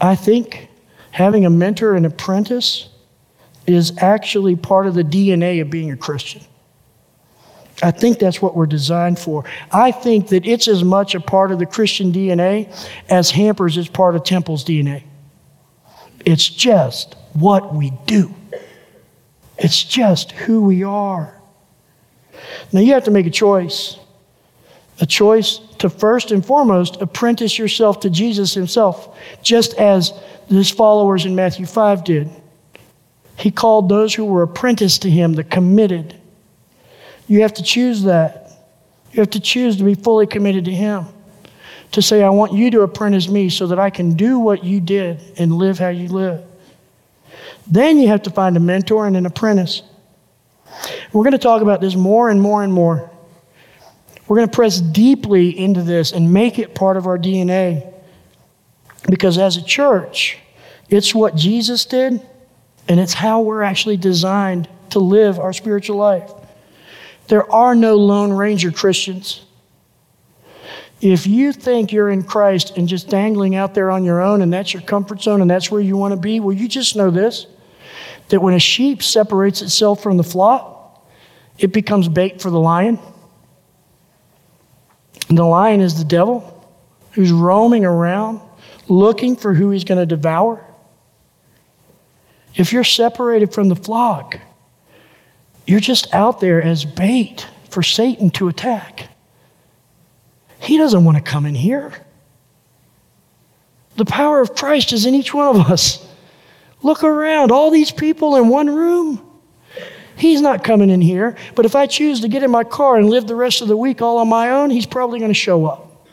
I 0.00 0.14
think 0.14 0.68
having 1.10 1.44
a 1.44 1.50
mentor 1.50 1.94
and 1.94 2.06
apprentice 2.06 2.88
is 3.66 3.96
actually 3.98 4.56
part 4.56 4.86
of 4.86 4.94
the 4.94 5.04
DNA 5.04 5.60
of 5.60 5.70
being 5.70 5.90
a 5.90 5.96
Christian. 5.96 6.42
I 7.82 7.90
think 7.90 8.18
that's 8.18 8.42
what 8.42 8.54
we're 8.54 8.66
designed 8.66 9.18
for. 9.18 9.44
I 9.70 9.92
think 9.92 10.28
that 10.28 10.46
it's 10.46 10.68
as 10.68 10.84
much 10.84 11.14
a 11.14 11.20
part 11.20 11.52
of 11.52 11.58
the 11.58 11.66
Christian 11.66 12.12
DNA 12.12 12.72
as 13.08 13.30
hampers 13.30 13.76
is 13.76 13.88
part 13.88 14.14
of 14.14 14.24
Temple's 14.24 14.64
DNA. 14.64 15.04
It's 16.24 16.48
just 16.48 17.16
what 17.32 17.74
we 17.74 17.92
do. 18.06 18.34
It's 19.58 19.82
just 19.82 20.32
who 20.32 20.62
we 20.62 20.84
are. 20.84 21.40
Now 22.72 22.80
you 22.80 22.94
have 22.94 23.04
to 23.04 23.10
make 23.10 23.26
a 23.26 23.30
choice. 23.30 23.98
A 25.00 25.06
choice 25.06 25.58
to 25.78 25.88
first 25.88 26.30
and 26.30 26.44
foremost 26.44 27.00
apprentice 27.00 27.58
yourself 27.58 28.00
to 28.00 28.10
Jesus 28.10 28.54
himself, 28.54 29.18
just 29.42 29.74
as 29.74 30.12
his 30.48 30.70
followers 30.70 31.24
in 31.24 31.34
Matthew 31.34 31.66
5 31.66 32.04
did. 32.04 32.30
He 33.36 33.50
called 33.50 33.88
those 33.88 34.14
who 34.14 34.24
were 34.24 34.42
apprenticed 34.42 35.02
to 35.02 35.10
him 35.10 35.32
the 35.32 35.44
committed. 35.44 36.16
You 37.32 37.40
have 37.40 37.54
to 37.54 37.62
choose 37.62 38.02
that. 38.02 38.52
You 39.12 39.20
have 39.20 39.30
to 39.30 39.40
choose 39.40 39.78
to 39.78 39.84
be 39.84 39.94
fully 39.94 40.26
committed 40.26 40.66
to 40.66 40.70
him. 40.70 41.06
To 41.92 42.02
say, 42.02 42.22
I 42.22 42.28
want 42.28 42.52
you 42.52 42.70
to 42.72 42.82
apprentice 42.82 43.26
me 43.26 43.48
so 43.48 43.68
that 43.68 43.78
I 43.78 43.88
can 43.88 44.16
do 44.16 44.38
what 44.38 44.62
you 44.64 44.80
did 44.80 45.18
and 45.38 45.54
live 45.54 45.78
how 45.78 45.88
you 45.88 46.08
live. 46.08 46.44
Then 47.66 47.98
you 47.98 48.08
have 48.08 48.20
to 48.24 48.30
find 48.30 48.54
a 48.58 48.60
mentor 48.60 49.06
and 49.06 49.16
an 49.16 49.24
apprentice. 49.24 49.80
We're 51.14 51.22
going 51.22 51.32
to 51.32 51.38
talk 51.38 51.62
about 51.62 51.80
this 51.80 51.94
more 51.94 52.28
and 52.28 52.38
more 52.38 52.62
and 52.64 52.70
more. 52.70 53.10
We're 54.28 54.36
going 54.36 54.50
to 54.50 54.54
press 54.54 54.78
deeply 54.78 55.58
into 55.58 55.80
this 55.80 56.12
and 56.12 56.34
make 56.34 56.58
it 56.58 56.74
part 56.74 56.98
of 56.98 57.06
our 57.06 57.16
DNA. 57.16 57.94
Because 59.08 59.38
as 59.38 59.56
a 59.56 59.64
church, 59.64 60.36
it's 60.90 61.14
what 61.14 61.34
Jesus 61.34 61.86
did, 61.86 62.20
and 62.88 63.00
it's 63.00 63.14
how 63.14 63.40
we're 63.40 63.62
actually 63.62 63.96
designed 63.96 64.68
to 64.90 64.98
live 64.98 65.38
our 65.38 65.54
spiritual 65.54 65.96
life. 65.96 66.30
There 67.28 67.50
are 67.52 67.74
no 67.74 67.96
Lone 67.96 68.32
Ranger 68.32 68.70
Christians. 68.70 69.44
If 71.00 71.26
you 71.26 71.52
think 71.52 71.92
you're 71.92 72.10
in 72.10 72.22
Christ 72.22 72.76
and 72.76 72.86
just 72.86 73.08
dangling 73.08 73.56
out 73.56 73.74
there 73.74 73.90
on 73.90 74.04
your 74.04 74.20
own 74.22 74.40
and 74.40 74.52
that's 74.52 74.72
your 74.72 74.82
comfort 74.82 75.20
zone 75.20 75.40
and 75.40 75.50
that's 75.50 75.70
where 75.70 75.80
you 75.80 75.96
want 75.96 76.12
to 76.12 76.20
be, 76.20 76.38
well, 76.38 76.56
you 76.56 76.68
just 76.68 76.94
know 76.94 77.10
this 77.10 77.46
that 78.28 78.40
when 78.40 78.54
a 78.54 78.58
sheep 78.58 79.02
separates 79.02 79.60
itself 79.62 80.02
from 80.02 80.16
the 80.16 80.22
flock, 80.22 81.04
it 81.58 81.72
becomes 81.72 82.08
bait 82.08 82.40
for 82.40 82.50
the 82.50 82.58
lion. 82.58 82.98
And 85.28 85.36
the 85.36 85.44
lion 85.44 85.80
is 85.80 85.98
the 85.98 86.04
devil 86.04 86.48
who's 87.12 87.32
roaming 87.32 87.84
around 87.84 88.40
looking 88.88 89.36
for 89.36 89.54
who 89.54 89.70
he's 89.70 89.84
going 89.84 89.98
to 89.98 90.06
devour. 90.06 90.64
If 92.54 92.72
you're 92.72 92.84
separated 92.84 93.52
from 93.52 93.68
the 93.68 93.76
flock, 93.76 94.38
you're 95.66 95.80
just 95.80 96.12
out 96.12 96.40
there 96.40 96.62
as 96.62 96.84
bait 96.84 97.46
for 97.70 97.82
Satan 97.82 98.30
to 98.30 98.48
attack. 98.48 99.08
He 100.60 100.78
doesn't 100.78 101.04
want 101.04 101.16
to 101.16 101.22
come 101.22 101.46
in 101.46 101.54
here. 101.54 101.92
The 103.96 104.04
power 104.04 104.40
of 104.40 104.54
Christ 104.54 104.92
is 104.92 105.06
in 105.06 105.14
each 105.14 105.34
one 105.34 105.56
of 105.56 105.70
us. 105.70 106.06
Look 106.82 107.04
around, 107.04 107.52
all 107.52 107.70
these 107.70 107.90
people 107.90 108.36
in 108.36 108.48
one 108.48 108.68
room. 108.68 109.28
He's 110.16 110.40
not 110.40 110.62
coming 110.64 110.90
in 110.90 111.00
here, 111.00 111.36
but 111.54 111.64
if 111.64 111.74
I 111.74 111.86
choose 111.86 112.20
to 112.20 112.28
get 112.28 112.42
in 112.42 112.50
my 112.50 112.64
car 112.64 112.96
and 112.96 113.08
live 113.08 113.26
the 113.26 113.34
rest 113.34 113.60
of 113.60 113.68
the 113.68 113.76
week 113.76 114.02
all 114.02 114.18
on 114.18 114.28
my 114.28 114.50
own, 114.50 114.70
he's 114.70 114.86
probably 114.86 115.18
going 115.18 115.30
to 115.30 115.34
show 115.34 115.66
up. 115.66 116.06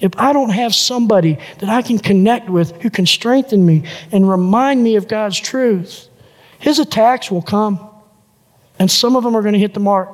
If 0.00 0.12
I 0.16 0.32
don't 0.32 0.50
have 0.50 0.74
somebody 0.74 1.38
that 1.58 1.68
I 1.68 1.82
can 1.82 1.98
connect 1.98 2.48
with 2.48 2.80
who 2.82 2.90
can 2.90 3.06
strengthen 3.06 3.66
me 3.66 3.84
and 4.12 4.28
remind 4.28 4.82
me 4.82 4.96
of 4.96 5.08
God's 5.08 5.38
truth, 5.38 6.08
his 6.58 6.78
attacks 6.78 7.30
will 7.30 7.42
come, 7.42 7.90
and 8.78 8.90
some 8.90 9.16
of 9.16 9.24
them 9.24 9.36
are 9.36 9.42
going 9.42 9.54
to 9.54 9.58
hit 9.58 9.74
the 9.74 9.80
mark. 9.80 10.08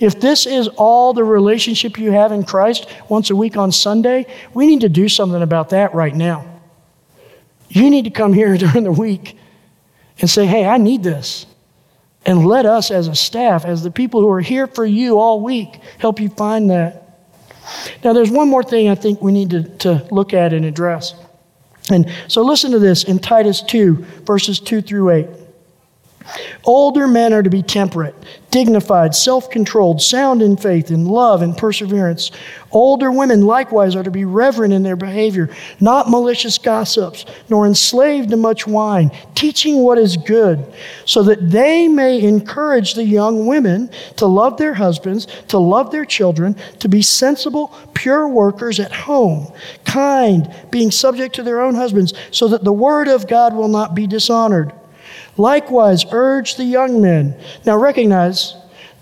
If 0.00 0.20
this 0.20 0.46
is 0.46 0.68
all 0.68 1.12
the 1.12 1.24
relationship 1.24 1.98
you 1.98 2.10
have 2.10 2.32
in 2.32 2.44
Christ 2.44 2.86
once 3.08 3.30
a 3.30 3.36
week 3.36 3.56
on 3.56 3.70
Sunday, 3.70 4.26
we 4.52 4.66
need 4.66 4.80
to 4.80 4.88
do 4.88 5.08
something 5.08 5.42
about 5.42 5.70
that 5.70 5.94
right 5.94 6.14
now. 6.14 6.60
You 7.68 7.88
need 7.88 8.04
to 8.04 8.10
come 8.10 8.32
here 8.32 8.56
during 8.58 8.84
the 8.84 8.92
week 8.92 9.38
and 10.18 10.28
say, 10.28 10.46
hey, 10.46 10.66
I 10.66 10.78
need 10.78 11.02
this. 11.02 11.46
And 12.24 12.46
let 12.46 12.66
us, 12.66 12.90
as 12.90 13.08
a 13.08 13.14
staff, 13.14 13.64
as 13.64 13.82
the 13.82 13.90
people 13.90 14.20
who 14.20 14.30
are 14.30 14.40
here 14.40 14.66
for 14.66 14.84
you 14.84 15.18
all 15.18 15.40
week, 15.40 15.80
help 15.98 16.20
you 16.20 16.28
find 16.28 16.70
that. 16.70 16.98
Now, 18.04 18.12
there's 18.12 18.30
one 18.30 18.48
more 18.48 18.62
thing 18.62 18.88
I 18.88 18.94
think 18.94 19.20
we 19.20 19.32
need 19.32 19.50
to, 19.50 19.62
to 19.78 20.06
look 20.10 20.32
at 20.32 20.52
and 20.52 20.64
address. 20.64 21.14
And 21.90 22.10
so 22.28 22.42
listen 22.42 22.70
to 22.72 22.78
this 22.78 23.04
in 23.04 23.18
Titus 23.18 23.62
2, 23.62 23.94
verses 24.24 24.60
2 24.60 24.82
through 24.82 25.10
8. 25.10 25.26
Older 26.64 27.06
men 27.06 27.32
are 27.32 27.42
to 27.42 27.50
be 27.50 27.62
temperate, 27.62 28.14
dignified, 28.50 29.14
self 29.14 29.50
controlled, 29.50 30.00
sound 30.00 30.42
in 30.42 30.56
faith, 30.56 30.90
in 30.90 31.06
love, 31.06 31.42
and 31.42 31.56
perseverance. 31.56 32.30
Older 32.70 33.10
women 33.10 33.42
likewise 33.42 33.94
are 33.96 34.02
to 34.02 34.10
be 34.10 34.24
reverent 34.24 34.72
in 34.72 34.82
their 34.82 34.96
behavior, 34.96 35.50
not 35.80 36.08
malicious 36.08 36.58
gossips, 36.58 37.24
nor 37.48 37.66
enslaved 37.66 38.30
to 38.30 38.36
much 38.36 38.66
wine, 38.66 39.10
teaching 39.34 39.82
what 39.82 39.98
is 39.98 40.16
good, 40.16 40.64
so 41.04 41.22
that 41.22 41.50
they 41.50 41.88
may 41.88 42.20
encourage 42.20 42.94
the 42.94 43.04
young 43.04 43.46
women 43.46 43.90
to 44.16 44.26
love 44.26 44.56
their 44.56 44.74
husbands, 44.74 45.26
to 45.48 45.58
love 45.58 45.90
their 45.90 46.04
children, 46.04 46.56
to 46.78 46.88
be 46.88 47.02
sensible, 47.02 47.74
pure 47.94 48.28
workers 48.28 48.80
at 48.80 48.92
home, 48.92 49.52
kind, 49.84 50.52
being 50.70 50.90
subject 50.90 51.34
to 51.34 51.42
their 51.42 51.60
own 51.60 51.74
husbands, 51.74 52.14
so 52.30 52.48
that 52.48 52.64
the 52.64 52.72
word 52.72 53.08
of 53.08 53.28
God 53.28 53.54
will 53.54 53.68
not 53.68 53.94
be 53.94 54.06
dishonored. 54.06 54.72
Likewise, 55.36 56.04
urge 56.10 56.56
the 56.56 56.64
young 56.64 57.00
men. 57.00 57.34
Now 57.64 57.76
recognize 57.76 58.54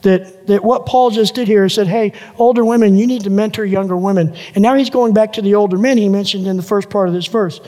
that, 0.03 0.47
that 0.47 0.65
what 0.65 0.87
Paul 0.87 1.11
just 1.11 1.35
did 1.35 1.47
here 1.47 1.65
is 1.65 1.75
said, 1.75 1.87
hey, 1.87 2.13
older 2.39 2.65
women, 2.65 2.97
you 2.97 3.07
need 3.07 3.25
to 3.25 3.31
mentor 3.31 3.65
younger 3.65 3.97
women. 3.97 4.35
And 4.55 4.63
now 4.63 4.75
he's 4.75 4.91
going 4.91 5.13
back 5.13 5.33
to 5.35 5.43
the 5.43 5.55
older 5.55 5.77
men 5.77 5.99
he 5.99 6.09
mentioned 6.09 6.47
in 6.47 6.57
the 6.57 6.63
first 6.63 6.89
part 6.89 7.09
of 7.09 7.15
this 7.15 7.27
verse. 7.27 7.61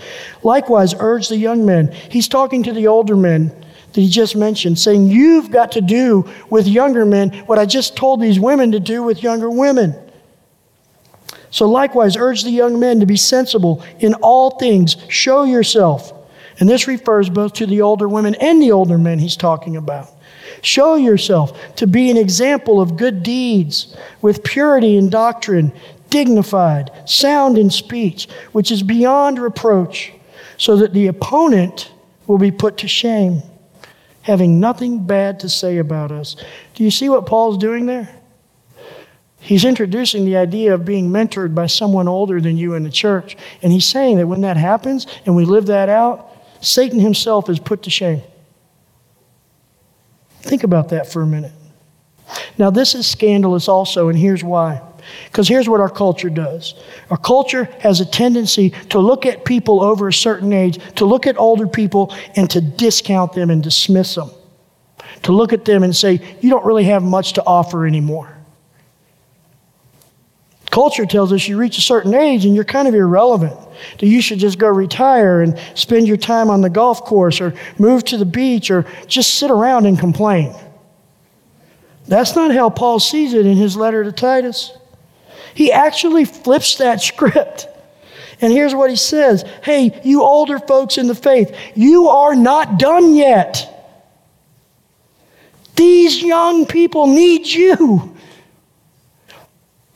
Likewise, 0.43 0.95
urge 0.99 1.29
the 1.29 1.37
young 1.37 1.67
men. 1.67 1.93
He's 1.93 2.29
talking 2.29 2.63
to 2.63 2.73
the 2.73 2.87
older 2.87 3.17
men 3.17 3.49
that 3.93 4.01
he 4.01 4.09
just 4.09 4.37
mentioned, 4.37 4.79
saying, 4.79 5.09
You've 5.09 5.51
got 5.51 5.73
to 5.73 5.81
do 5.81 6.29
with 6.49 6.67
younger 6.67 7.05
men 7.05 7.31
what 7.47 7.59
I 7.59 7.67
just 7.67 7.97
told 7.97 8.21
these 8.21 8.41
women 8.41 8.73
to 8.73 8.81
do 8.81 9.03
with 9.03 9.23
younger 9.23 9.51
women. 9.51 9.95
So, 11.51 11.69
likewise, 11.69 12.17
urge 12.17 12.45
the 12.45 12.51
young 12.51 12.81
men 12.81 13.01
to 13.01 13.07
be 13.07 13.19
sensible 13.19 13.85
in 13.99 14.15
all 14.15 14.59
things, 14.59 14.97
show 15.09 15.45
yourself. 15.45 16.22
And 16.63 16.71
this 16.71 16.87
refers 16.87 17.29
both 17.29 17.55
to 17.55 17.67
the 17.67 17.81
older 17.81 18.09
women 18.09 18.37
and 18.37 18.63
the 18.63 18.71
older 18.71 18.97
men 18.97 19.19
he's 19.19 19.37
talking 19.37 19.77
about. 19.77 20.09
Show 20.61 20.95
yourself 20.95 21.75
to 21.75 21.89
be 21.89 22.09
an 22.09 22.17
example 22.17 22.81
of 22.81 22.97
good 22.97 23.25
deeds 23.25 23.97
with 24.21 24.45
purity 24.45 24.97
in 24.97 25.11
doctrine, 25.11 25.73
dignified, 26.09 26.93
sound 27.05 27.59
in 27.59 27.69
speech, 27.69 28.29
which 28.53 28.71
is 28.71 28.85
beyond 28.85 29.41
reproach, 29.41 30.13
so 30.57 30.77
that 30.77 30.93
the 30.93 31.09
opponent 31.09 31.91
will 32.29 32.39
be 32.39 32.53
put 32.53 32.77
to 32.77 32.87
shame, 32.87 33.43
having 34.21 34.61
nothing 34.61 35.05
bad 35.05 35.41
to 35.41 35.49
say 35.49 35.79
about 35.79 36.13
us. 36.13 36.37
Do 36.77 36.85
you 36.85 36.93
see 36.93 37.09
what 37.09 37.27
Paul's 37.27 37.59
doing 37.59 37.87
there? 37.87 38.09
He's 39.41 39.65
introducing 39.65 40.25
the 40.25 40.37
idea 40.37 40.75
of 40.75 40.85
being 40.85 41.11
mentored 41.11 41.57
by 41.57 41.67
someone 41.67 42.07
older 42.07 42.41
than 42.41 42.57
you 42.57 42.75
in 42.75 42.85
the 42.85 42.91
church. 42.91 43.37
And 43.63 43.73
he's 43.73 43.85
saying 43.85 44.19
that 44.19 44.29
when 44.29 44.43
that 44.43 44.57
happens 44.57 45.09
and 45.27 45.35
we 45.35 45.45
live 45.45 45.67
that 45.67 45.89
out, 45.89 46.29
Satan 46.63 47.01
himself 47.01 47.51
is 47.51 47.59
put 47.59 47.83
to 47.83 47.91
shame. 47.91 48.23
Think 50.41 50.63
about 50.63 50.89
that 50.91 51.13
for 51.13 51.21
a 51.21 51.27
minute. 51.27 51.53
Now, 52.57 52.71
this 52.71 52.95
is 52.95 53.07
scandalous 53.07 53.69
also, 53.69 54.09
and 54.09 54.19
here's 54.19 54.43
why. 54.43 54.81
Because 55.25 55.49
here's 55.49 55.69
what 55.69 55.81
our 55.81 55.91
culture 55.91 56.31
does 56.31 56.75
our 57.11 57.17
culture 57.17 57.65
has 57.81 58.01
a 58.01 58.07
tendency 58.07 58.71
to 58.91 59.01
look 59.01 59.27
at 59.27 59.45
people 59.45 59.83
over 59.83 60.09
a 60.09 60.13
certain 60.13 60.53
age, 60.53 60.79
to 60.95 61.05
look 61.05 61.27
at 61.27 61.37
older 61.37 61.67
people, 61.67 62.15
and 62.37 62.49
to 62.51 62.61
discount 62.61 63.33
them 63.33 63.51
and 63.51 63.63
dismiss 63.63 64.15
them. 64.15 64.31
To 65.25 65.33
look 65.33 65.53
at 65.53 65.65
them 65.65 65.83
and 65.83 65.95
say, 65.95 66.21
you 66.41 66.51
don't 66.51 66.65
really 66.65 66.85
have 66.85 67.03
much 67.03 67.35
to 67.35 67.45
offer 67.45 67.87
anymore. 67.87 68.37
Culture 70.73 71.05
tells 71.05 71.35
us 71.35 71.47
you 71.47 71.59
reach 71.59 71.77
a 71.77 71.83
certain 71.83 72.15
age 72.15 72.47
and 72.47 72.55
you're 72.55 72.65
kind 72.65 72.89
of 72.89 72.95
irrelevant. 72.95 73.55
That 73.99 74.07
you 74.07 74.23
should 74.23 74.39
just 74.39 74.59
go 74.59 74.69
retire 74.69 75.43
and 75.43 75.61
spend 75.75 76.09
your 76.09 76.17
time 76.17 76.49
on 76.49 76.63
the 76.63 76.71
golf 76.71 77.05
course 77.05 77.43
or 77.43 77.53
move 77.79 78.05
to 78.05 78.17
the 78.17 78.25
beach 78.25 78.71
or 78.71 78.87
just 79.07 79.35
sit 79.35 79.51
around 79.51 79.85
and 79.85 79.99
complain. 79.99 80.55
That's 82.09 82.35
not 82.35 82.55
how 82.55 82.71
Paul 82.71 83.01
sees 83.01 83.35
it 83.35 83.45
in 83.45 83.59
his 83.59 83.77
letter 83.77 84.03
to 84.03 84.13
Titus. 84.13 84.73
He 85.55 85.71
actually 85.71 86.25
flips 86.25 86.77
that 86.77 87.01
script. 87.03 87.69
And 88.41 88.51
here's 88.51 88.75
what 88.75 88.89
he 88.89 88.97
says 88.97 89.45
Hey, 89.63 90.01
you 90.05 90.23
older 90.23 90.59
folks 90.59 90.97
in 90.97 91.07
the 91.07 91.15
faith, 91.15 91.55
you 91.75 92.09
are 92.09 92.35
not 92.35 92.79
done 92.79 93.15
yet. 93.15 93.69
These 95.77 96.23
young 96.23 96.65
people 96.65 97.09
need 97.09 97.47
you. 97.47 98.12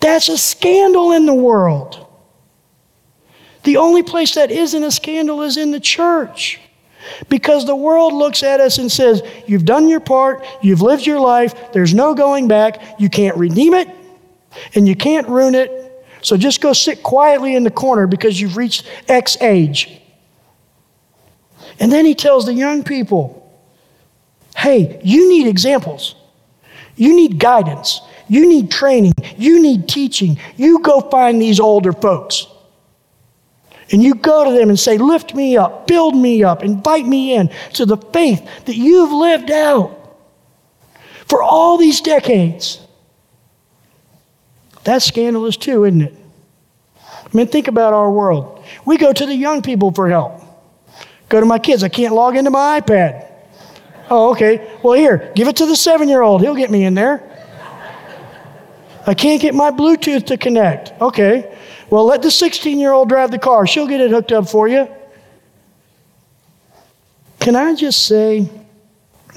That's 0.07 0.29
a 0.29 0.38
scandal 0.38 1.11
in 1.11 1.27
the 1.27 1.35
world. 1.35 2.07
The 3.64 3.79
only 3.79 4.05
place 4.05 4.37
that 4.37 4.53
isn't 4.53 4.85
a 4.85 4.92
scandal 4.92 5.42
is 5.42 5.57
in 5.57 5.73
the 5.73 5.81
church. 5.81 6.61
Because 7.29 7.66
the 7.66 7.75
world 7.75 8.12
looks 8.12 8.45
at 8.45 8.61
us 8.61 8.79
and 8.79 8.90
says, 8.90 9.21
You've 9.49 9.64
done 9.64 9.88
your 9.88 9.99
part, 9.99 10.47
you've 10.62 10.81
lived 10.81 11.07
your 11.07 11.19
life, 11.19 11.73
there's 11.73 11.92
no 11.92 12.14
going 12.14 12.47
back, 12.47 13.01
you 13.01 13.09
can't 13.09 13.37
redeem 13.37 13.75
it, 13.75 13.88
and 14.77 14.87
you 14.87 14.95
can't 14.95 15.27
ruin 15.27 15.57
it. 15.57 16.07
So 16.23 16.37
just 16.37 16.61
go 16.61 16.73
sit 16.73 17.03
quietly 17.03 17.57
in 17.57 17.64
the 17.64 17.71
corner 17.73 18.07
because 18.07 18.40
you've 18.40 18.57
reached 18.57 18.88
X 19.09 19.37
age. 19.40 20.01
And 21.81 21.90
then 21.90 22.05
he 22.05 22.14
tells 22.14 22.47
the 22.47 22.55
young 22.55 22.85
people, 22.85 23.42
Hey, 24.57 25.01
you 25.03 25.29
need 25.29 25.49
examples, 25.49 26.14
you 26.95 27.16
need 27.16 27.40
guidance, 27.40 28.01
you 28.29 28.49
need 28.49 28.71
training. 28.71 29.15
You 29.37 29.61
need 29.61 29.89
teaching. 29.89 30.39
You 30.57 30.81
go 30.81 31.01
find 31.01 31.41
these 31.41 31.61
older 31.61 31.93
folks. 31.93 32.47
And 33.93 34.03
you 34.03 34.15
go 34.15 34.45
to 34.45 34.51
them 34.51 34.69
and 34.69 34.79
say, 34.79 34.99
Lift 34.99 35.35
me 35.35 35.57
up, 35.57 35.87
build 35.87 36.17
me 36.17 36.43
up, 36.43 36.65
invite 36.65 37.07
me 37.07 37.35
in 37.35 37.51
to 37.75 37.87
the 37.87 37.97
faith 37.97 38.45
that 38.65 38.77
you've 38.77 39.12
lived 39.12 39.51
out 39.51 39.93
for 41.29 41.43
all 41.43 41.77
these 41.77 42.01
decades. 42.01 42.81
That's 44.83 45.05
scandalous 45.05 45.57
too, 45.57 45.85
isn't 45.85 46.03
it? 46.03 46.15
I 47.01 47.37
mean, 47.37 47.47
think 47.47 47.69
about 47.69 47.93
our 47.93 48.11
world. 48.11 48.65
We 48.85 48.97
go 48.97 49.12
to 49.12 49.27
the 49.27 49.35
young 49.35 49.62
people 49.62 49.93
for 49.93 50.09
help. 50.09 50.41
Go 51.29 51.41
to 51.41 51.47
my 51.47 51.59
kids. 51.59 51.83
I 51.83 51.89
can't 51.89 52.15
log 52.15 52.37
into 52.37 52.51
my 52.51 52.81
iPad. 52.81 53.31
Oh, 54.09 54.31
okay. 54.31 54.79
Well, 54.83 54.95
here, 54.95 55.33
give 55.35 55.49
it 55.49 55.57
to 55.57 55.67
the 55.67 55.75
seven 55.75 56.09
year 56.09 56.23
old. 56.23 56.41
He'll 56.41 56.55
get 56.55 56.71
me 56.71 56.85
in 56.85 56.95
there. 56.95 57.36
I 59.07 59.14
can't 59.14 59.40
get 59.40 59.55
my 59.55 59.71
Bluetooth 59.71 60.27
to 60.27 60.37
connect. 60.37 61.01
Okay. 61.01 61.57
Well, 61.90 62.05
let 62.05 62.23
the 62.23 62.31
16 62.31 62.79
year 62.79 62.92
old 62.92 63.09
drive 63.09 63.31
the 63.31 63.38
car. 63.38 63.66
She'll 63.66 63.87
get 63.87 64.01
it 64.01 64.11
hooked 64.11 64.33
up 64.33 64.49
for 64.49 64.66
you. 64.66 64.88
Can 67.38 67.55
I 67.55 67.75
just 67.75 68.07
say 68.07 68.49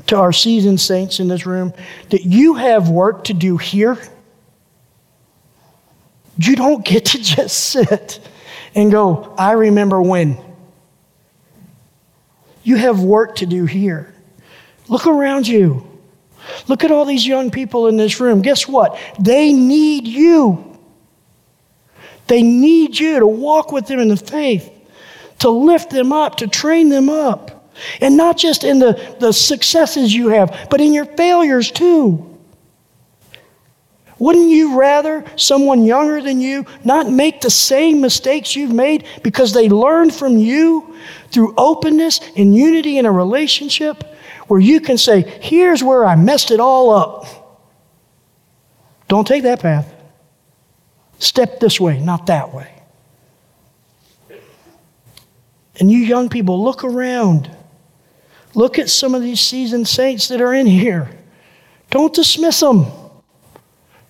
to 0.08 0.18
our 0.18 0.34
seasoned 0.34 0.82
saints 0.82 1.20
in 1.20 1.28
this 1.28 1.46
room 1.46 1.74
that 2.10 2.24
you 2.24 2.56
have 2.56 2.90
work 2.90 3.26
to 3.26 3.34
do 3.34 3.58
here? 3.58 4.00
You 6.38 6.56
don't 6.56 6.84
get 6.84 7.06
to 7.06 7.20
just 7.22 7.60
sit 7.60 8.20
and 8.74 8.92
go, 8.92 9.36
I 9.38 9.52
remember 9.52 10.02
when. 10.02 10.38
You 12.64 12.76
have 12.78 13.02
work 13.02 13.38
to 13.38 13.46
do 13.46 13.66
here. 13.66 14.14
Look 14.88 15.08
around 15.08 15.48
you. 15.48 15.89
Look 16.68 16.84
at 16.84 16.92
all 16.92 17.06
these 17.06 17.26
young 17.26 17.52
people 17.52 17.88
in 17.88 17.98
this 17.98 18.20
room. 18.20 18.42
Guess 18.42 18.68
what? 18.68 19.00
They 19.20 19.54
need 19.54 20.08
you. 20.08 20.78
They 22.28 22.44
need 22.44 23.00
you 23.00 23.20
to 23.20 23.28
walk 23.28 23.72
with 23.72 23.88
them 23.88 24.00
in 24.00 24.08
the 24.08 24.18
faith, 24.18 24.72
to 25.40 25.50
lift 25.50 25.90
them 25.90 26.14
up, 26.14 26.38
to 26.38 26.48
train 26.48 26.90
them 26.90 27.10
up. 27.10 27.72
And 28.02 28.18
not 28.18 28.38
just 28.38 28.64
in 28.64 28.80
the, 28.80 29.16
the 29.20 29.32
successes 29.32 30.14
you 30.14 30.28
have, 30.30 30.68
but 30.70 30.82
in 30.82 30.94
your 30.94 31.06
failures 31.06 31.72
too. 31.72 32.26
Wouldn't 34.20 34.50
you 34.50 34.78
rather 34.78 35.24
someone 35.38 35.86
younger 35.86 36.22
than 36.22 36.42
you 36.42 36.66
not 36.84 37.10
make 37.10 37.40
the 37.40 37.50
same 37.50 38.02
mistakes 38.02 38.54
you've 38.54 38.74
made 38.74 39.06
because 39.24 39.54
they 39.54 39.70
learned 39.70 40.14
from 40.14 40.38
you 40.38 40.94
through 41.32 41.54
openness 41.58 42.20
and 42.36 42.54
unity 42.54 42.98
in 42.98 43.06
a 43.06 43.12
relationship? 43.12 44.04
Where 44.50 44.60
you 44.60 44.82
can 44.82 44.98
say, 44.98 45.22
Here's 45.22 45.82
where 45.82 46.06
I 46.06 46.16
messed 46.16 46.52
it 46.52 46.60
all 46.60 46.90
up. 46.92 47.26
Don't 49.08 49.26
take 49.26 49.44
that 49.44 49.62
path. 49.62 49.94
Step 51.20 51.60
this 51.60 51.80
way, 51.80 52.00
not 52.00 52.26
that 52.28 52.54
way. 52.54 52.72
And 55.80 55.90
you 55.90 56.00
young 56.00 56.30
people, 56.30 56.64
look 56.64 56.84
around. 56.84 57.50
Look 58.54 58.80
at 58.80 58.90
some 58.90 59.16
of 59.16 59.22
these 59.22 59.40
seasoned 59.40 59.88
saints 59.88 60.28
that 60.28 60.42
are 60.42 60.54
in 60.54 60.66
here. 60.66 61.10
Don't 61.90 62.14
dismiss 62.14 62.60
them. 62.60 62.86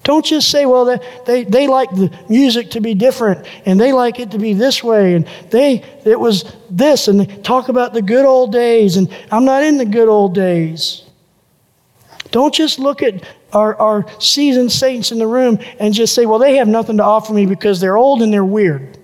Don't 0.09 0.25
just 0.25 0.49
say, 0.49 0.65
well, 0.65 0.85
they, 0.85 0.99
they, 1.27 1.43
they 1.43 1.67
like 1.67 1.91
the 1.91 2.11
music 2.27 2.71
to 2.71 2.81
be 2.81 2.95
different 2.95 3.45
and 3.67 3.79
they 3.79 3.93
like 3.93 4.19
it 4.19 4.31
to 4.31 4.39
be 4.39 4.53
this 4.53 4.83
way 4.83 5.13
and 5.13 5.27
they 5.51 5.83
it 6.03 6.19
was 6.19 6.51
this 6.67 7.07
and 7.07 7.45
talk 7.45 7.69
about 7.69 7.93
the 7.93 8.01
good 8.01 8.25
old 8.25 8.51
days 8.51 8.97
and 8.97 9.15
I'm 9.29 9.45
not 9.45 9.61
in 9.61 9.77
the 9.77 9.85
good 9.85 10.09
old 10.09 10.33
days. 10.33 11.03
Don't 12.31 12.51
just 12.51 12.79
look 12.79 13.03
at 13.03 13.23
our, 13.53 13.75
our 13.75 14.19
seasoned 14.19 14.71
saints 14.71 15.11
in 15.11 15.19
the 15.19 15.27
room 15.27 15.59
and 15.79 15.93
just 15.93 16.15
say, 16.15 16.25
well, 16.25 16.39
they 16.39 16.55
have 16.55 16.67
nothing 16.67 16.97
to 16.97 17.03
offer 17.03 17.31
me 17.31 17.45
because 17.45 17.79
they're 17.79 17.95
old 17.95 18.23
and 18.23 18.33
they're 18.33 18.43
weird. 18.43 18.97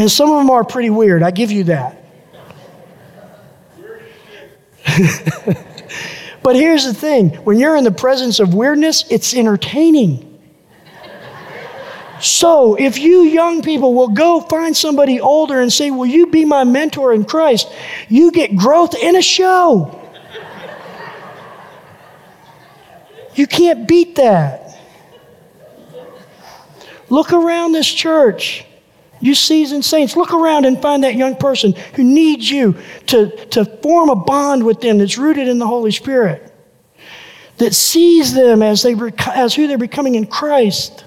And 0.00 0.10
some 0.10 0.32
of 0.32 0.38
them 0.38 0.50
are 0.50 0.64
pretty 0.64 0.90
weird, 0.90 1.22
I 1.22 1.30
give 1.30 1.52
you 1.52 1.62
that. 1.62 2.04
But 6.48 6.56
here's 6.56 6.86
the 6.86 6.94
thing 6.94 7.28
when 7.44 7.58
you're 7.58 7.76
in 7.76 7.84
the 7.84 7.90
presence 7.90 8.40
of 8.40 8.54
weirdness, 8.54 9.04
it's 9.10 9.34
entertaining. 9.34 10.40
So, 12.22 12.74
if 12.74 12.96
you 12.96 13.20
young 13.24 13.60
people 13.60 13.92
will 13.92 14.08
go 14.08 14.40
find 14.40 14.74
somebody 14.74 15.20
older 15.20 15.60
and 15.60 15.70
say, 15.70 15.90
Will 15.90 16.06
you 16.06 16.28
be 16.28 16.46
my 16.46 16.64
mentor 16.64 17.12
in 17.12 17.26
Christ? 17.26 17.70
You 18.08 18.32
get 18.32 18.56
growth 18.56 18.94
in 18.94 19.14
a 19.14 19.20
show. 19.20 20.10
You 23.34 23.46
can't 23.46 23.86
beat 23.86 24.16
that. 24.16 24.80
Look 27.10 27.34
around 27.34 27.72
this 27.72 27.92
church. 27.92 28.64
You 29.20 29.34
seasoned 29.34 29.84
saints, 29.84 30.16
look 30.16 30.32
around 30.32 30.64
and 30.64 30.80
find 30.80 31.04
that 31.04 31.14
young 31.14 31.36
person 31.36 31.74
who 31.94 32.04
needs 32.04 32.50
you 32.50 32.76
to, 33.06 33.30
to 33.46 33.64
form 33.64 34.10
a 34.10 34.16
bond 34.16 34.64
with 34.64 34.80
them 34.80 34.98
that's 34.98 35.18
rooted 35.18 35.48
in 35.48 35.58
the 35.58 35.66
Holy 35.66 35.90
Spirit. 35.90 36.52
that 37.58 37.74
sees 37.74 38.32
them 38.34 38.62
as, 38.62 38.82
they, 38.82 38.94
as 39.34 39.54
who 39.54 39.66
they're 39.66 39.78
becoming 39.78 40.14
in 40.14 40.26
Christ, 40.26 41.04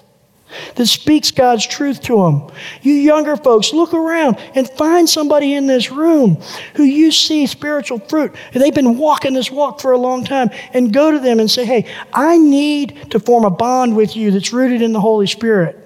that 0.76 0.86
speaks 0.86 1.32
God's 1.32 1.66
truth 1.66 2.02
to 2.04 2.18
them. 2.18 2.52
You 2.82 2.94
younger 2.94 3.38
folks, 3.38 3.74
look 3.74 3.94
around 3.94 4.38
and 4.54 4.70
find 4.70 5.10
somebody 5.10 5.54
in 5.54 5.68
this 5.68 5.92
room 5.92 6.42
who 6.76 6.84
you 6.84 7.12
see 7.12 7.48
spiritual 7.48 8.00
fruit. 8.00 8.36
They've 8.54 8.76
been 8.76 8.98
walking 8.98 9.34
this 9.34 9.50
walk 9.50 9.80
for 9.80 9.94
a 9.94 9.98
long 9.98 10.26
time, 10.26 10.50
and 10.74 10.94
go 10.94 11.12
to 11.12 11.20
them 11.20 11.40
and 11.40 11.50
say, 11.50 11.66
Hey, 11.66 11.90
I 12.14 12.38
need 12.38 13.12
to 13.12 13.20
form 13.20 13.46
a 13.46 13.50
bond 13.50 13.96
with 13.96 14.16
you 14.16 14.32
that's 14.32 14.52
rooted 14.52 14.82
in 14.82 14.92
the 14.92 15.02
Holy 15.02 15.28
Spirit. 15.28 15.81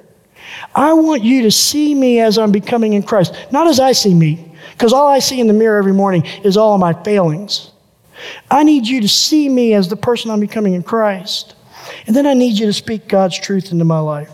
I 0.74 0.94
want 0.94 1.24
you 1.24 1.44
to 1.44 1.52
see 1.52 1.94
me 1.96 2.20
as 2.20 2.38
I'm 2.38 2.52
becoming 2.52 2.94
in 2.94 3.04
Christ, 3.04 3.34
not 3.52 3.68
as 3.68 3.80
I 3.80 3.92
see 3.92 4.14
me, 4.14 4.54
because 4.72 4.94
all 4.94 5.08
I 5.08 5.20
see 5.20 5.40
in 5.40 5.48
the 5.48 5.54
mirror 5.54 5.78
every 5.78 5.94
morning 5.94 6.26
is 6.44 6.58
all 6.58 6.74
of 6.74 6.80
my 6.80 6.94
failings. 7.04 7.72
I 8.50 8.64
need 8.64 8.88
you 8.88 9.02
to 9.02 9.08
see 9.08 9.50
me 9.50 9.74
as 9.74 9.90
the 9.90 9.96
person 9.96 10.32
I'm 10.32 10.40
becoming 10.40 10.74
in 10.74 10.84
Christ. 10.84 11.56
And 12.08 12.16
then 12.16 12.26
I 12.26 12.34
need 12.34 12.58
you 12.58 12.66
to 12.66 12.74
speak 12.74 13.08
God's 13.08 13.40
truth 13.40 13.72
into 13.72 13.86
my 13.86 14.00
life. 14.00 14.32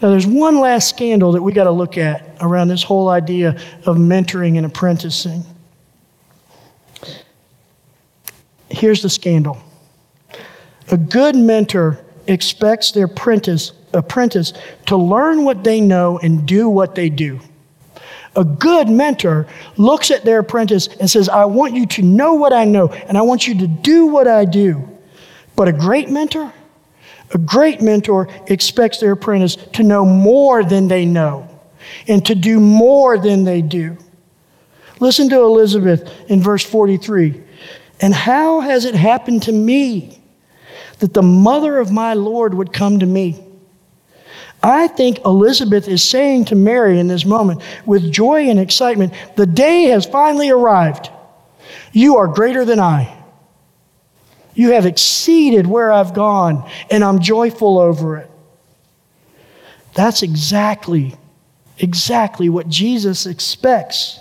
Now, 0.00 0.10
there's 0.10 0.26
one 0.26 0.60
last 0.60 0.88
scandal 0.88 1.32
that 1.32 1.42
we 1.42 1.52
got 1.52 1.64
to 1.64 1.70
look 1.70 1.98
at 1.98 2.36
around 2.40 2.68
this 2.68 2.82
whole 2.82 3.08
idea 3.08 3.50
of 3.84 3.96
mentoring 3.96 4.56
and 4.56 4.64
apprenticing. 4.64 5.44
Here's 8.70 9.02
the 9.02 9.10
scandal 9.10 9.60
a 10.90 10.96
good 10.96 11.36
mentor 11.36 12.04
expects 12.30 12.92
their 12.92 13.06
apprentice, 13.06 13.72
apprentice 13.92 14.52
to 14.86 14.96
learn 14.96 15.44
what 15.44 15.64
they 15.64 15.80
know 15.80 16.18
and 16.18 16.46
do 16.46 16.68
what 16.68 16.94
they 16.94 17.10
do. 17.10 17.40
A 18.36 18.44
good 18.44 18.88
mentor 18.88 19.46
looks 19.76 20.10
at 20.10 20.24
their 20.24 20.38
apprentice 20.38 20.86
and 20.86 21.10
says, 21.10 21.28
I 21.28 21.46
want 21.46 21.74
you 21.74 21.86
to 21.86 22.02
know 22.02 22.34
what 22.34 22.52
I 22.52 22.64
know 22.64 22.88
and 22.88 23.18
I 23.18 23.22
want 23.22 23.48
you 23.48 23.58
to 23.58 23.66
do 23.66 24.06
what 24.06 24.28
I 24.28 24.44
do. 24.44 24.88
But 25.56 25.68
a 25.68 25.72
great 25.72 26.08
mentor, 26.08 26.52
a 27.34 27.38
great 27.38 27.82
mentor 27.82 28.28
expects 28.46 29.00
their 29.00 29.12
apprentice 29.12 29.56
to 29.56 29.82
know 29.82 30.04
more 30.04 30.62
than 30.62 30.86
they 30.86 31.04
know 31.04 31.48
and 32.06 32.24
to 32.26 32.34
do 32.34 32.60
more 32.60 33.18
than 33.18 33.44
they 33.44 33.62
do. 33.62 33.98
Listen 35.00 35.28
to 35.30 35.40
Elizabeth 35.40 36.08
in 36.28 36.40
verse 36.40 36.64
43. 36.64 37.42
And 38.00 38.14
how 38.14 38.60
has 38.60 38.84
it 38.84 38.94
happened 38.94 39.42
to 39.44 39.52
me 39.52 40.19
that 41.00 41.12
the 41.12 41.22
mother 41.22 41.78
of 41.78 41.90
my 41.90 42.14
Lord 42.14 42.54
would 42.54 42.72
come 42.72 43.00
to 43.00 43.06
me? 43.06 43.44
I 44.62 44.88
think 44.88 45.24
Elizabeth 45.24 45.88
is 45.88 46.02
saying 46.02 46.46
to 46.46 46.54
Mary 46.54 47.00
in 47.00 47.08
this 47.08 47.24
moment, 47.24 47.62
with 47.86 48.12
joy 48.12 48.48
and 48.48 48.58
excitement, 48.58 49.14
the 49.36 49.46
day 49.46 49.84
has 49.84 50.04
finally 50.04 50.50
arrived. 50.50 51.10
You 51.92 52.16
are 52.16 52.28
greater 52.28 52.64
than 52.64 52.78
I. 52.78 53.16
You 54.54 54.72
have 54.72 54.84
exceeded 54.84 55.66
where 55.66 55.90
I've 55.90 56.12
gone, 56.12 56.68
and 56.90 57.02
I'm 57.02 57.20
joyful 57.20 57.78
over 57.78 58.18
it. 58.18 58.30
That's 59.94 60.22
exactly, 60.22 61.16
exactly 61.78 62.48
what 62.48 62.68
Jesus 62.68 63.26
expects 63.26 64.20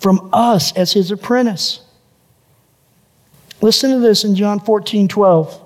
from 0.00 0.30
us 0.32 0.72
as 0.76 0.92
his 0.92 1.12
apprentice. 1.12 1.80
Listen 3.60 3.92
to 3.92 4.00
this 4.00 4.24
in 4.24 4.34
John 4.34 4.58
14 4.58 5.06
12. 5.06 5.61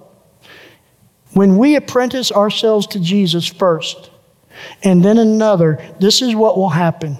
When 1.36 1.58
we 1.58 1.76
apprentice 1.76 2.32
ourselves 2.32 2.86
to 2.86 2.98
Jesus 2.98 3.46
first 3.46 4.08
and 4.82 5.04
then 5.04 5.18
another, 5.18 5.84
this 6.00 6.22
is 6.22 6.34
what 6.34 6.56
will 6.56 6.70
happen. 6.70 7.18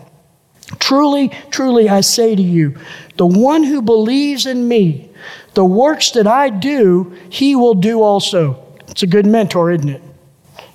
Truly, 0.79 1.29
truly, 1.51 1.91
I 1.91 2.01
say 2.01 2.35
to 2.35 2.41
you, 2.41 2.79
the 3.19 3.27
one 3.27 3.63
who 3.63 3.83
believes 3.83 4.47
in 4.47 4.67
me, 4.67 5.11
the 5.53 5.67
works 5.67 6.13
that 6.13 6.27
I 6.27 6.49
do, 6.49 7.15
he 7.29 7.57
will 7.57 7.75
do 7.75 8.01
also. 8.01 8.79
It's 8.89 9.03
a 9.03 9.07
good 9.07 9.27
mentor, 9.27 9.71
isn't 9.71 9.87
it? 9.87 10.03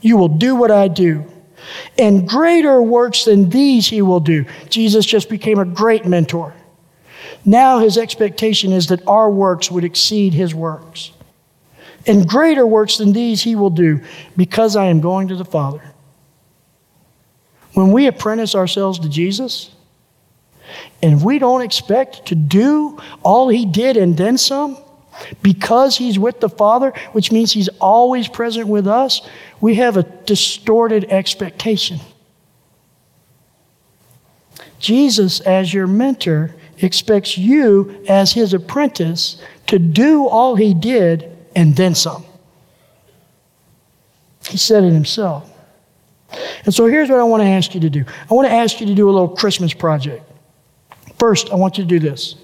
You 0.01 0.17
will 0.17 0.27
do 0.27 0.55
what 0.55 0.69
I 0.69 0.87
do. 0.87 1.25
And 1.97 2.29
greater 2.29 2.79
works 2.79 3.25
than 3.25 3.49
these 3.49 3.87
he 3.87 4.03
will 4.03 4.19
do. 4.19 4.45
Jesus 4.69 5.03
just 5.03 5.29
became 5.29 5.57
a 5.57 5.65
great 5.65 6.05
mentor. 6.05 6.53
Now 7.43 7.79
his 7.79 7.97
expectation 7.97 8.71
is 8.71 8.85
that 8.89 9.07
our 9.07 9.31
works 9.31 9.71
would 9.71 9.83
exceed 9.83 10.35
his 10.35 10.53
works. 10.53 11.11
And 12.07 12.27
greater 12.27 12.65
works 12.65 12.97
than 12.97 13.13
these 13.13 13.41
he 13.41 13.55
will 13.55 13.69
do 13.69 14.01
because 14.35 14.75
I 14.75 14.85
am 14.85 15.01
going 15.01 15.27
to 15.27 15.35
the 15.35 15.45
Father. 15.45 15.81
When 17.73 17.91
we 17.91 18.07
apprentice 18.07 18.55
ourselves 18.55 18.99
to 18.99 19.09
Jesus, 19.09 19.71
and 21.01 21.23
we 21.23 21.39
don't 21.39 21.61
expect 21.61 22.27
to 22.27 22.35
do 22.35 22.99
all 23.23 23.49
he 23.49 23.65
did 23.65 23.97
and 23.97 24.17
then 24.17 24.37
some, 24.37 24.77
because 25.41 25.97
he's 25.97 26.17
with 26.17 26.39
the 26.39 26.49
Father, 26.49 26.93
which 27.11 27.31
means 27.31 27.51
he's 27.51 27.69
always 27.79 28.27
present 28.27 28.67
with 28.67 28.87
us, 28.87 29.21
we 29.59 29.75
have 29.75 29.97
a 29.97 30.03
distorted 30.03 31.05
expectation. 31.05 31.99
Jesus, 34.79 35.39
as 35.41 35.73
your 35.73 35.87
mentor, 35.87 36.55
expects 36.79 37.37
you, 37.37 38.03
as 38.07 38.33
his 38.33 38.53
apprentice, 38.53 39.41
to 39.67 39.77
do 39.77 40.27
all 40.27 40.55
he 40.55 40.73
did 40.73 41.30
and 41.55 41.75
then 41.75 41.95
some. 41.95 42.25
He 44.47 44.57
said 44.57 44.83
it 44.83 44.93
himself. 44.93 45.49
And 46.65 46.73
so 46.73 46.85
here's 46.85 47.09
what 47.09 47.19
I 47.19 47.23
want 47.23 47.43
to 47.43 47.47
ask 47.47 47.73
you 47.73 47.81
to 47.81 47.89
do 47.89 48.05
I 48.29 48.33
want 48.33 48.47
to 48.47 48.53
ask 48.53 48.79
you 48.79 48.87
to 48.87 48.95
do 48.95 49.09
a 49.09 49.11
little 49.11 49.29
Christmas 49.29 49.73
project. 49.73 50.23
First, 51.19 51.51
I 51.51 51.55
want 51.55 51.77
you 51.77 51.83
to 51.83 51.87
do 51.87 51.99
this. 51.99 52.35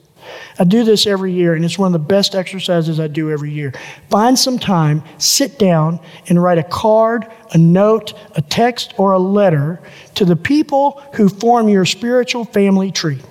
I 0.60 0.63
do 0.63 0.84
this 0.84 1.08
every 1.08 1.32
year, 1.32 1.54
and 1.54 1.63
it's 1.63 1.80
one 1.80 1.88
of 1.88 1.93
the 1.93 2.06
best 2.08 2.36
exercises 2.36 3.00
I 3.00 3.08
do 3.08 3.32
every 3.32 3.52
year. 3.52 3.74
Find 4.10 4.38
some 4.38 4.60
time, 4.60 5.04
sit 5.17 5.58
down, 5.58 6.00
and 6.28 6.41
write 6.41 6.58
a 6.58 6.63
card, 6.63 7.32
a 7.54 7.58
note, 7.58 8.13
a 8.36 8.41
text, 8.41 8.93
or 8.98 9.13
a 9.13 9.20
letter 9.20 9.80
to 10.15 10.26
the 10.26 10.36
people 10.36 11.02
who 11.13 11.30
form 11.30 11.70
your 11.70 11.86
spiritual 11.86 12.43
family 12.43 12.91
tree, 12.91 13.22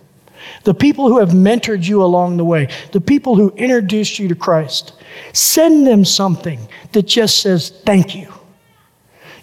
the 0.64 0.74
people 0.74 1.08
who 1.08 1.18
have 1.18 1.30
mentored 1.30 1.86
you 1.86 2.02
along 2.02 2.36
the 2.36 2.44
way, 2.44 2.68
the 2.92 3.00
people 3.00 3.36
who 3.36 3.50
introduced 3.56 4.18
you 4.18 4.28
to 4.28 4.34
Christ. 4.34 4.92
Send 5.32 5.86
them 5.86 6.04
something 6.04 6.68
that 6.92 7.06
just 7.06 7.40
says, 7.40 7.70
Thank 7.84 8.14
you. 8.14 8.32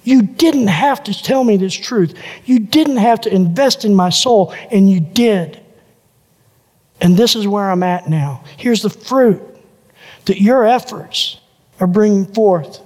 You 0.03 0.21
didn't 0.21 0.67
have 0.67 1.03
to 1.05 1.13
tell 1.13 1.43
me 1.43 1.57
this 1.57 1.73
truth. 1.73 2.13
You 2.45 2.59
didn't 2.59 2.97
have 2.97 3.21
to 3.21 3.33
invest 3.33 3.85
in 3.85 3.95
my 3.95 4.09
soul, 4.09 4.53
and 4.69 4.89
you 4.89 4.99
did. 4.99 5.61
And 6.99 7.15
this 7.15 7.35
is 7.35 7.47
where 7.47 7.69
I'm 7.69 7.83
at 7.83 8.09
now. 8.09 8.43
Here's 8.57 8.81
the 8.81 8.89
fruit 8.89 9.41
that 10.25 10.41
your 10.41 10.65
efforts 10.65 11.39
are 11.79 11.87
bringing 11.87 12.25
forth. 12.25 12.81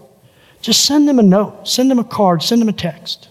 Just 0.61 0.85
send 0.85 1.07
them 1.07 1.19
a 1.19 1.23
note, 1.23 1.67
send 1.67 1.89
them 1.89 1.99
a 1.99 2.03
card, 2.03 2.43
send 2.43 2.61
them 2.61 2.69
a 2.69 2.73
text. 2.73 3.29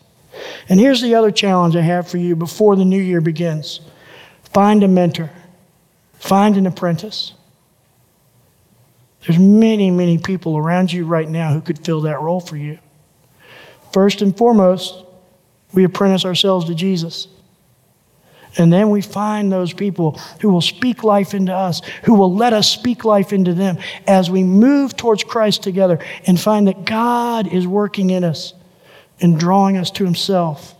And 0.69 0.79
here's 0.79 1.01
the 1.01 1.15
other 1.15 1.31
challenge 1.31 1.77
I 1.77 1.81
have 1.81 2.09
for 2.09 2.19
you 2.19 2.37
before 2.37 2.77
the 2.77 2.85
new 2.85 3.01
year 3.01 3.21
begins 3.21 3.81
find 4.57 4.83
a 4.83 4.89
mentor, 4.89 5.31
find 6.15 6.57
an 6.57 6.67
apprentice. 6.67 7.35
There's 9.21 9.39
many, 9.39 9.91
many 9.91 10.17
people 10.17 10.57
around 10.57 10.91
you 10.91 11.05
right 11.05 11.29
now 11.29 11.53
who 11.53 11.61
could 11.61 11.85
fill 11.85 12.01
that 12.01 12.23
role 12.23 12.41
for 12.41 12.57
you. 12.57 12.79
First 13.93 14.23
and 14.23 14.35
foremost, 14.35 15.05
we 15.75 15.85
apprentice 15.85 16.25
ourselves 16.25 16.65
to 16.69 16.75
Jesus. 16.75 17.29
And 18.57 18.73
then 18.73 18.89
we 18.89 19.03
find 19.03 19.53
those 19.53 19.75
people 19.75 20.13
who 20.41 20.49
will 20.49 20.63
speak 20.63 21.05
life 21.05 21.35
into 21.35 21.53
us, 21.53 21.83
who 22.05 22.15
will 22.15 22.35
let 22.35 22.55
us 22.55 22.67
speak 22.67 23.05
life 23.05 23.35
into 23.35 23.53
them 23.53 23.77
as 24.07 24.31
we 24.31 24.43
move 24.43 24.97
towards 24.97 25.23
Christ 25.23 25.63
together 25.63 25.99
and 26.27 26.41
find 26.41 26.67
that 26.69 26.87
God 26.87 27.53
is 27.53 27.67
working 27.67 28.09
in 28.09 28.25
us 28.25 28.55
and 29.21 29.39
drawing 29.39 29.77
us 29.77 29.91
to 29.91 30.05
Himself. 30.07 30.75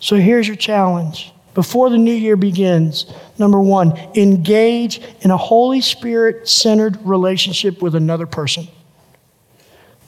So 0.00 0.16
here's 0.16 0.48
your 0.48 0.56
challenge 0.56 1.31
before 1.54 1.90
the 1.90 1.98
new 1.98 2.14
year 2.14 2.36
begins, 2.36 3.12
number 3.38 3.60
one, 3.60 3.96
engage 4.14 5.00
in 5.20 5.30
a 5.30 5.36
Holy 5.36 5.80
Spirit 5.80 6.48
centered 6.48 6.98
relationship 7.04 7.82
with 7.82 7.94
another 7.94 8.26
person. 8.26 8.68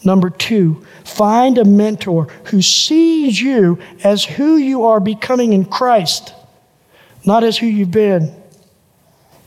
Number 0.04 0.30
two, 0.30 0.84
find 1.04 1.56
a 1.58 1.64
mentor 1.64 2.24
who 2.44 2.60
sees 2.60 3.40
you 3.40 3.78
as 4.02 4.24
who 4.24 4.56
you 4.56 4.84
are 4.86 5.00
becoming 5.00 5.52
in 5.52 5.64
Christ, 5.64 6.34
not 7.24 7.42
as 7.44 7.56
who 7.56 7.66
you've 7.66 7.90
been. 7.90 8.34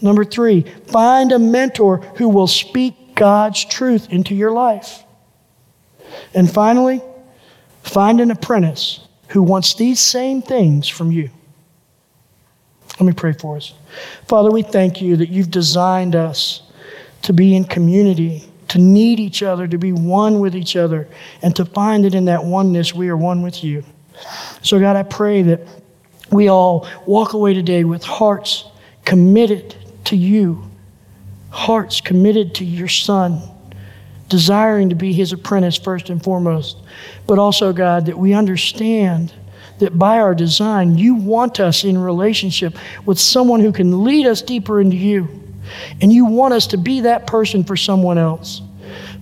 Number 0.02 0.24
three, 0.24 0.62
find 0.88 1.32
a 1.32 1.39
mentor 1.39 1.98
who 2.18 2.30
will 2.30 2.48
speak 2.48 3.16
God's 3.16 3.66
truth 3.66 4.12
into 4.12 4.36
your 4.36 4.52
life. 4.52 5.04
And 6.34 6.52
finally, 6.52 7.02
find 7.84 8.20
an 8.20 8.32
apprentice 8.32 9.00
who 9.30 9.41
wants 9.41 9.76
these 9.76 10.00
same 10.00 10.41
things 10.41 10.88
from 10.88 11.12
you. 11.12 11.30
Let 13.00 13.06
me 13.06 13.14
pray 13.14 13.34
for 13.34 13.58
us. 13.58 13.74
Father, 14.28 14.52
we 14.52 14.64
thank 14.64 15.02
you 15.02 15.18
that 15.18 15.30
you've 15.30 15.52
designed 15.52 16.16
us 16.16 16.64
to 17.24 17.34
be 17.34 17.56
in 17.56 17.64
community, 17.64 18.50
to 18.70 18.80
need 18.80 19.20
each 19.20 19.43
other, 19.43 19.68
to 19.68 19.78
be 19.78 19.91
one 19.91 20.39
with 20.39 20.56
each 20.56 20.76
other, 20.76 21.08
and 21.41 21.56
to 21.56 21.66
find 21.66 22.06
that 22.06 22.16
in 22.16 22.26
that 22.26 22.43
oneness 22.43 22.93
we 22.93 23.10
are 23.10 23.18
one 23.18 23.43
with 23.43 23.64
you. 23.64 23.84
So, 24.64 24.80
God, 24.80 24.95
I 24.95 25.04
pray 25.04 25.43
that 25.43 25.62
we 26.32 26.48
all 26.48 26.88
walk 27.06 27.34
away 27.34 27.54
today 27.54 27.84
with 27.84 28.04
hearts 28.04 28.66
committed 29.06 29.76
to 30.06 30.18
you, 30.18 30.70
hearts 31.50 32.02
committed 32.02 32.56
to 32.56 32.66
your 32.66 32.88
Son, 32.88 33.41
desiring 34.28 34.89
to 34.89 34.95
be 34.95 35.14
his 35.14 35.32
apprentice 35.34 35.78
first 35.78 36.10
and 36.10 36.22
foremost, 36.22 36.78
but 37.28 37.38
also, 37.39 37.72
God, 37.72 38.08
that 38.08 38.18
we 38.18 38.34
understand 38.34 39.34
that 39.80 39.98
by 39.98 40.20
our 40.20 40.34
design, 40.34 40.98
you 40.98 41.16
want 41.16 41.60
us 41.60 41.84
in 41.84 41.98
relationship 41.98 42.76
with 43.06 43.20
someone 43.20 43.60
who 43.60 43.72
can 43.72 44.04
lead 44.04 44.26
us 44.26 44.42
deeper 44.42 44.82
into 44.82 44.98
you. 44.98 45.28
And 46.02 46.12
you 46.12 46.26
want 46.26 46.54
us 46.54 46.68
to 46.68 46.78
be 46.78 47.02
that 47.02 47.28
person 47.28 47.64
for 47.64 47.76
someone 47.76 48.18
else. 48.18 48.62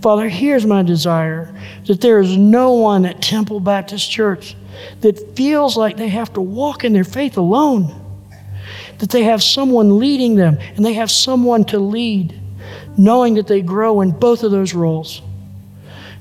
Father, 0.01 0.29
here's 0.29 0.65
my 0.65 0.83
desire 0.83 1.53
that 1.87 2.01
there 2.01 2.19
is 2.19 2.37
no 2.37 2.73
one 2.73 3.05
at 3.05 3.21
Temple 3.21 3.59
Baptist 3.59 4.09
Church 4.09 4.55
that 5.01 5.35
feels 5.35 5.77
like 5.77 5.97
they 5.97 6.09
have 6.09 6.33
to 6.33 6.41
walk 6.41 6.83
in 6.83 6.93
their 6.93 7.03
faith 7.03 7.37
alone, 7.37 8.01
that 8.99 9.09
they 9.09 9.23
have 9.23 9.41
someone 9.41 9.99
leading 9.99 10.35
them 10.35 10.57
and 10.75 10.85
they 10.85 10.93
have 10.93 11.09
someone 11.09 11.63
to 11.65 11.79
lead, 11.79 12.39
knowing 12.97 13.35
that 13.35 13.47
they 13.47 13.61
grow 13.61 14.01
in 14.01 14.11
both 14.11 14.43
of 14.43 14.51
those 14.51 14.73
roles. 14.73 15.21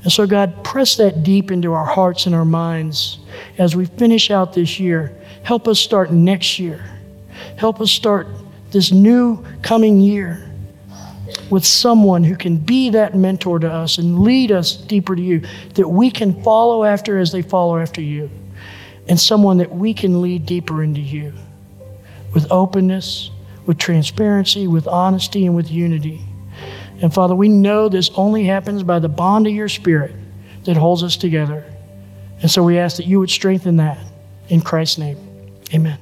And 0.03 0.13
so, 0.13 0.27
God, 0.27 0.65
press 0.65 0.97
that 0.97 1.23
deep 1.23 1.51
into 1.51 1.73
our 1.73 1.87
hearts 1.87 2.27
and 2.27 2.35
our 2.35 2.45
minds 2.45 3.19
as 3.59 3.77
we 3.77 3.87
finish 3.87 4.31
out 4.31 4.53
this 4.53 4.79
year. 4.79 5.17
Help 5.43 5.69
us 5.69 5.79
start 5.79 6.13
next 6.13 6.59
year. 6.59 6.85
Help 7.57 7.81
us 7.81 7.91
start 7.91 8.27
this 8.71 8.93
new 8.93 9.45
coming 9.63 10.01
year 10.01 10.51
with 11.51 11.65
someone 11.65 12.25
who 12.25 12.37
can 12.37 12.57
be 12.57 12.91
that 12.91 13.15
mentor 13.15 13.59
to 13.59 13.71
us 13.71 13.99
and 13.99 14.21
lead 14.21 14.51
us 14.51 14.77
deeper 14.77 15.15
to 15.15 15.23
you, 15.23 15.43
that 15.75 15.89
we 15.89 16.11
can 16.11 16.43
follow 16.43 16.85
after 16.85 17.19
as 17.19 17.33
they 17.33 17.43
follow 17.43 17.79
after 17.79 18.01
you, 18.01 18.31
and 19.09 19.19
someone 19.19 19.59
that 19.59 19.71
we 19.71 19.93
can 19.95 20.23
lead 20.23 20.47
deeper 20.47 20.83
into 20.83 21.01
you 21.01 21.33
with 22.33 22.51
openness, 22.51 23.31
with 23.67 23.79
transparency, 23.79 24.67
with 24.67 24.87
honesty, 24.87 25.47
and 25.47 25.55
with 25.55 25.71
unity. 25.71 26.21
And 27.01 27.13
Father, 27.13 27.35
we 27.35 27.49
know 27.49 27.89
this 27.89 28.11
only 28.15 28.45
happens 28.45 28.83
by 28.83 28.99
the 28.99 29.09
bond 29.09 29.47
of 29.47 29.53
your 29.53 29.69
Spirit 29.69 30.15
that 30.65 30.77
holds 30.77 31.03
us 31.03 31.17
together. 31.17 31.65
And 32.43 32.51
so 32.51 32.63
we 32.63 32.79
ask 32.79 32.97
that 32.97 33.07
you 33.07 33.21
would 33.21 33.31
strengthen 33.31 33.77
that 33.77 33.99
in 34.49 34.61
Christ's 34.61 34.99
name. 34.99 35.17
Amen. 35.73 35.99